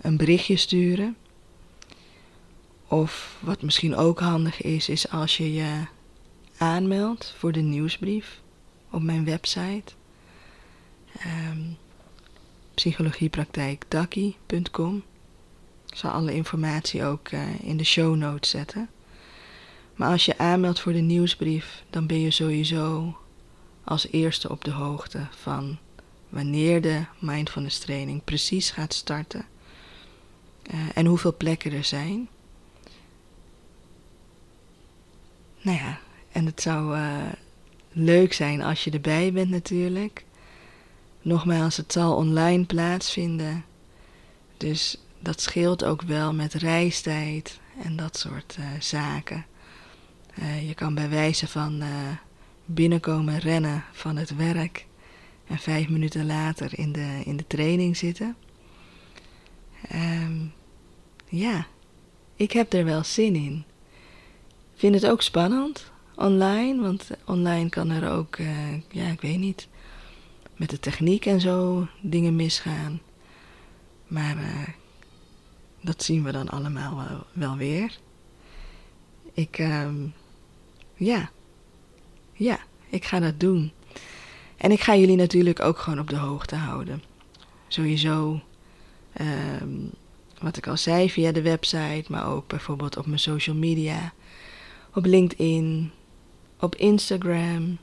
een 0.00 0.16
berichtje 0.16 0.56
sturen. 0.56 1.16
Of 2.92 3.38
wat 3.40 3.62
misschien 3.62 3.96
ook 3.96 4.20
handig 4.20 4.62
is, 4.62 4.88
is 4.88 5.10
als 5.10 5.36
je 5.36 5.52
je 5.52 5.84
aanmeldt 6.56 7.34
voor 7.38 7.52
de 7.52 7.60
nieuwsbrief 7.60 8.40
op 8.90 9.02
mijn 9.02 9.24
website. 9.24 9.92
Um, 11.50 11.76
psychologiepraktijkdakkie.com. 12.74 15.02
Ik 15.86 15.96
zal 15.96 16.10
alle 16.10 16.34
informatie 16.34 17.04
ook 17.04 17.30
uh, 17.30 17.60
in 17.60 17.76
de 17.76 17.84
show 17.84 18.16
notes 18.16 18.50
zetten. 18.50 18.88
Maar 19.94 20.10
als 20.10 20.24
je 20.24 20.38
aanmeldt 20.38 20.80
voor 20.80 20.92
de 20.92 21.00
nieuwsbrief, 21.00 21.84
dan 21.90 22.06
ben 22.06 22.20
je 22.20 22.30
sowieso 22.30 23.16
als 23.84 24.08
eerste 24.10 24.50
op 24.50 24.64
de 24.64 24.72
hoogte 24.72 25.26
van 25.30 25.78
wanneer 26.28 26.80
de 26.80 27.04
mindfulness 27.18 27.78
training 27.78 28.24
precies 28.24 28.70
gaat 28.70 28.94
starten 28.94 29.46
uh, 30.74 30.80
en 30.94 31.06
hoeveel 31.06 31.36
plekken 31.36 31.72
er 31.72 31.84
zijn. 31.84 32.28
Nou 35.62 35.78
ja, 35.78 35.98
en 36.32 36.46
het 36.46 36.62
zou 36.62 36.96
uh, 36.96 37.16
leuk 37.92 38.32
zijn 38.32 38.62
als 38.62 38.84
je 38.84 38.90
erbij 38.90 39.32
bent 39.32 39.50
natuurlijk. 39.50 40.24
Nogmaals, 41.22 41.76
het 41.76 41.92
zal 41.92 42.16
online 42.16 42.64
plaatsvinden. 42.64 43.64
Dus 44.56 45.00
dat 45.18 45.40
scheelt 45.40 45.84
ook 45.84 46.02
wel 46.02 46.34
met 46.34 46.54
reistijd 46.54 47.60
en 47.82 47.96
dat 47.96 48.18
soort 48.18 48.56
uh, 48.58 48.66
zaken. 48.80 49.46
Uh, 50.38 50.68
je 50.68 50.74
kan 50.74 50.94
bij 50.94 51.08
wijze 51.08 51.48
van 51.48 51.82
binnenkomen 52.64 53.38
rennen 53.38 53.84
van 53.92 54.16
het 54.16 54.36
werk 54.36 54.86
en 55.46 55.58
vijf 55.58 55.88
minuten 55.88 56.26
later 56.26 56.78
in 56.78 56.92
de, 56.92 57.20
in 57.24 57.36
de 57.36 57.46
training 57.46 57.96
zitten. 57.96 58.36
Um, 59.94 60.52
ja, 61.28 61.66
ik 62.36 62.52
heb 62.52 62.72
er 62.72 62.84
wel 62.84 63.04
zin 63.04 63.34
in. 63.34 63.64
Vind 64.74 64.94
het 64.94 65.06
ook 65.06 65.22
spannend 65.22 65.90
online, 66.14 66.82
want 66.82 67.10
online 67.24 67.68
kan 67.68 67.90
er 67.90 68.10
ook, 68.10 68.36
ja, 68.88 69.06
ik 69.06 69.20
weet 69.20 69.38
niet, 69.38 69.68
met 70.56 70.70
de 70.70 70.80
techniek 70.80 71.26
en 71.26 71.40
zo 71.40 71.86
dingen 72.00 72.36
misgaan. 72.36 73.00
Maar 74.06 74.36
dat 75.80 76.02
zien 76.02 76.22
we 76.22 76.32
dan 76.32 76.48
allemaal 76.48 77.24
wel, 77.32 77.56
weer. 77.56 77.98
Ik, 79.32 79.58
um, 79.58 80.12
ja, 80.94 81.30
ja, 82.32 82.58
ik 82.88 83.04
ga 83.04 83.20
dat 83.20 83.40
doen. 83.40 83.72
En 84.56 84.70
ik 84.70 84.80
ga 84.80 84.96
jullie 84.96 85.16
natuurlijk 85.16 85.60
ook 85.60 85.78
gewoon 85.78 85.98
op 85.98 86.08
de 86.08 86.16
hoogte 86.16 86.56
houden. 86.56 87.02
Sowieso, 87.68 88.40
um, 89.20 89.90
wat 90.40 90.56
ik 90.56 90.66
al 90.66 90.76
zei, 90.76 91.10
via 91.10 91.32
de 91.32 91.42
website, 91.42 92.04
maar 92.08 92.26
ook 92.26 92.46
bijvoorbeeld 92.46 92.96
op 92.96 93.06
mijn 93.06 93.18
social 93.18 93.56
media. 93.56 94.12
Op 94.94 95.04
LinkedIn, 95.04 95.90
op 96.58 96.74
Instagram, 96.74 97.78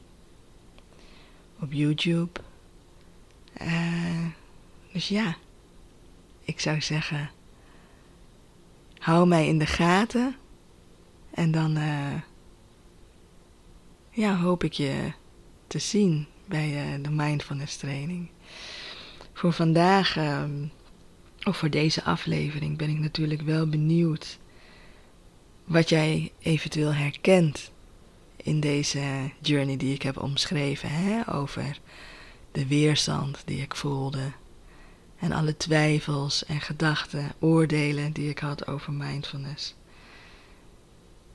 op 1.59 1.73
YouTube. 1.73 2.39
Uh, 3.61 4.25
dus 4.91 5.07
ja, 5.07 5.37
ik 6.43 6.59
zou 6.59 6.81
zeggen 6.81 7.29
hou 8.99 9.27
mij 9.27 9.47
in 9.47 9.57
de 9.57 9.65
gaten. 9.65 10.35
En 11.33 11.51
dan 11.51 11.77
uh, 11.77 12.13
ja, 14.11 14.37
hoop 14.37 14.63
ik 14.63 14.73
je 14.73 15.11
te 15.67 15.79
zien 15.79 16.27
bij 16.45 16.95
uh, 16.97 17.03
de 17.03 17.09
mindfulness 17.09 17.77
training. 17.77 18.29
Voor 19.33 19.53
vandaag, 19.53 20.17
um, 20.17 20.71
of 21.43 21.57
voor 21.57 21.69
deze 21.69 22.03
aflevering, 22.03 22.77
ben 22.77 22.89
ik 22.89 22.99
natuurlijk 22.99 23.41
wel 23.41 23.67
benieuwd 23.67 24.38
wat 25.69 25.89
jij 25.89 26.31
eventueel 26.39 26.93
herkent 26.93 27.71
in 28.35 28.59
deze 28.59 29.31
journey 29.41 29.77
die 29.77 29.93
ik 29.93 30.01
heb 30.01 30.17
omschreven. 30.21 30.89
Hè? 30.89 31.33
Over 31.33 31.79
de 32.51 32.67
weerstand 32.67 33.41
die 33.45 33.61
ik 33.61 33.75
voelde, 33.75 34.31
en 35.19 35.31
alle 35.31 35.57
twijfels 35.57 36.45
en 36.45 36.61
gedachten, 36.61 37.31
oordelen 37.39 38.11
die 38.11 38.29
ik 38.29 38.39
had 38.39 38.67
over 38.67 38.93
mindfulness. 38.93 39.75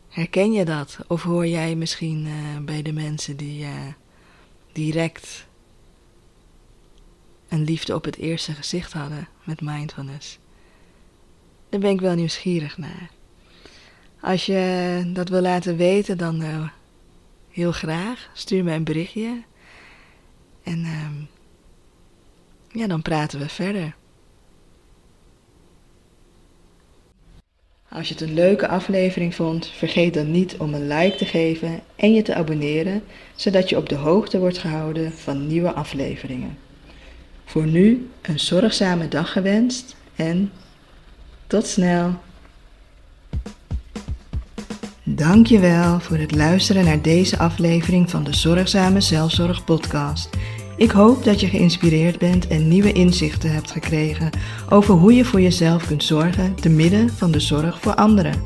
Herken 0.08 0.52
je 0.52 0.64
dat? 0.64 0.98
Of 1.06 1.22
hoor 1.22 1.46
jij 1.46 1.74
misschien 1.74 2.26
uh, 2.26 2.58
bij 2.58 2.82
de 2.82 2.92
mensen 2.92 3.36
die 3.36 3.64
uh, 3.64 3.86
direct 4.72 5.46
een 7.48 7.64
liefde 7.64 7.94
op 7.94 8.04
het 8.04 8.16
eerste 8.16 8.52
gezicht 8.52 8.92
hadden 8.92 9.28
met 9.44 9.60
mindfulness? 9.60 10.38
Daar 11.68 11.80
ben 11.80 11.90
ik 11.90 12.00
wel 12.00 12.14
nieuwsgierig 12.14 12.78
naar. 12.78 13.10
Als 14.24 14.46
je 14.46 15.02
dat 15.12 15.28
wil 15.28 15.40
laten 15.40 15.76
weten, 15.76 16.18
dan 16.18 16.42
uh, 16.42 16.68
heel 17.50 17.72
graag. 17.72 18.30
Stuur 18.32 18.64
mij 18.64 18.76
een 18.76 18.84
berichtje. 18.84 19.42
En 20.62 20.84
ehm, 20.84 21.14
ja, 22.78 22.86
dan 22.86 23.02
praten 23.02 23.38
we 23.38 23.48
verder. 23.48 23.94
Als 27.88 28.08
je 28.08 28.14
het 28.14 28.22
een 28.22 28.34
leuke 28.34 28.68
aflevering 28.68 29.34
vond, 29.34 29.66
vergeet 29.66 30.14
dan 30.14 30.30
niet 30.30 30.56
om 30.56 30.74
een 30.74 30.86
like 30.88 31.16
te 31.16 31.26
geven 31.26 31.80
en 31.96 32.14
je 32.14 32.22
te 32.22 32.34
abonneren, 32.34 33.02
zodat 33.34 33.68
je 33.68 33.76
op 33.76 33.88
de 33.88 33.96
hoogte 33.96 34.38
wordt 34.38 34.58
gehouden 34.58 35.12
van 35.12 35.46
nieuwe 35.46 35.72
afleveringen. 35.72 36.58
Voor 37.44 37.66
nu 37.66 38.10
een 38.22 38.40
zorgzame 38.40 39.08
dag 39.08 39.32
gewenst 39.32 39.96
en 40.16 40.52
tot 41.46 41.66
snel. 41.66 42.14
Dankjewel 45.16 46.00
voor 46.00 46.16
het 46.16 46.34
luisteren 46.34 46.84
naar 46.84 47.02
deze 47.02 47.38
aflevering 47.38 48.10
van 48.10 48.24
de 48.24 48.34
Zorgzame 48.34 49.00
Zelfzorg 49.00 49.64
podcast. 49.64 50.28
Ik 50.76 50.90
hoop 50.90 51.24
dat 51.24 51.40
je 51.40 51.46
geïnspireerd 51.46 52.18
bent 52.18 52.46
en 52.46 52.68
nieuwe 52.68 52.92
inzichten 52.92 53.52
hebt 53.52 53.70
gekregen 53.70 54.30
over 54.68 54.94
hoe 54.94 55.14
je 55.14 55.24
voor 55.24 55.40
jezelf 55.40 55.86
kunt 55.86 56.04
zorgen 56.04 56.54
te 56.54 56.68
midden 56.68 57.10
van 57.10 57.30
de 57.30 57.40
zorg 57.40 57.80
voor 57.80 57.94
anderen. 57.94 58.42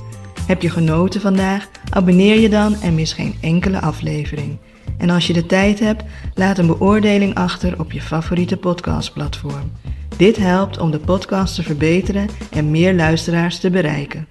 Heb 0.46 0.62
je 0.62 0.70
genoten 0.70 1.20
vandaag? 1.20 1.68
Abonneer 1.90 2.40
je 2.40 2.48
dan 2.48 2.74
en 2.74 2.94
mis 2.94 3.12
geen 3.12 3.35
enkele 3.40 3.81
aflevering. 3.81 4.57
En 4.98 5.11
als 5.11 5.26
je 5.26 5.33
de 5.33 5.46
tijd 5.46 5.81
hebt, 5.81 6.04
laat 6.35 6.59
een 6.59 6.66
beoordeling 6.66 7.35
achter 7.35 7.81
op 7.81 7.92
je 7.92 8.00
favoriete 8.00 8.57
podcastplatform. 8.57 9.72
Dit 10.16 10.37
helpt 10.37 10.78
om 10.78 10.90
de 10.90 11.00
podcast 11.00 11.54
te 11.54 11.62
verbeteren 11.62 12.28
en 12.50 12.70
meer 12.70 12.94
luisteraars 12.94 13.59
te 13.59 13.70
bereiken. 13.70 14.26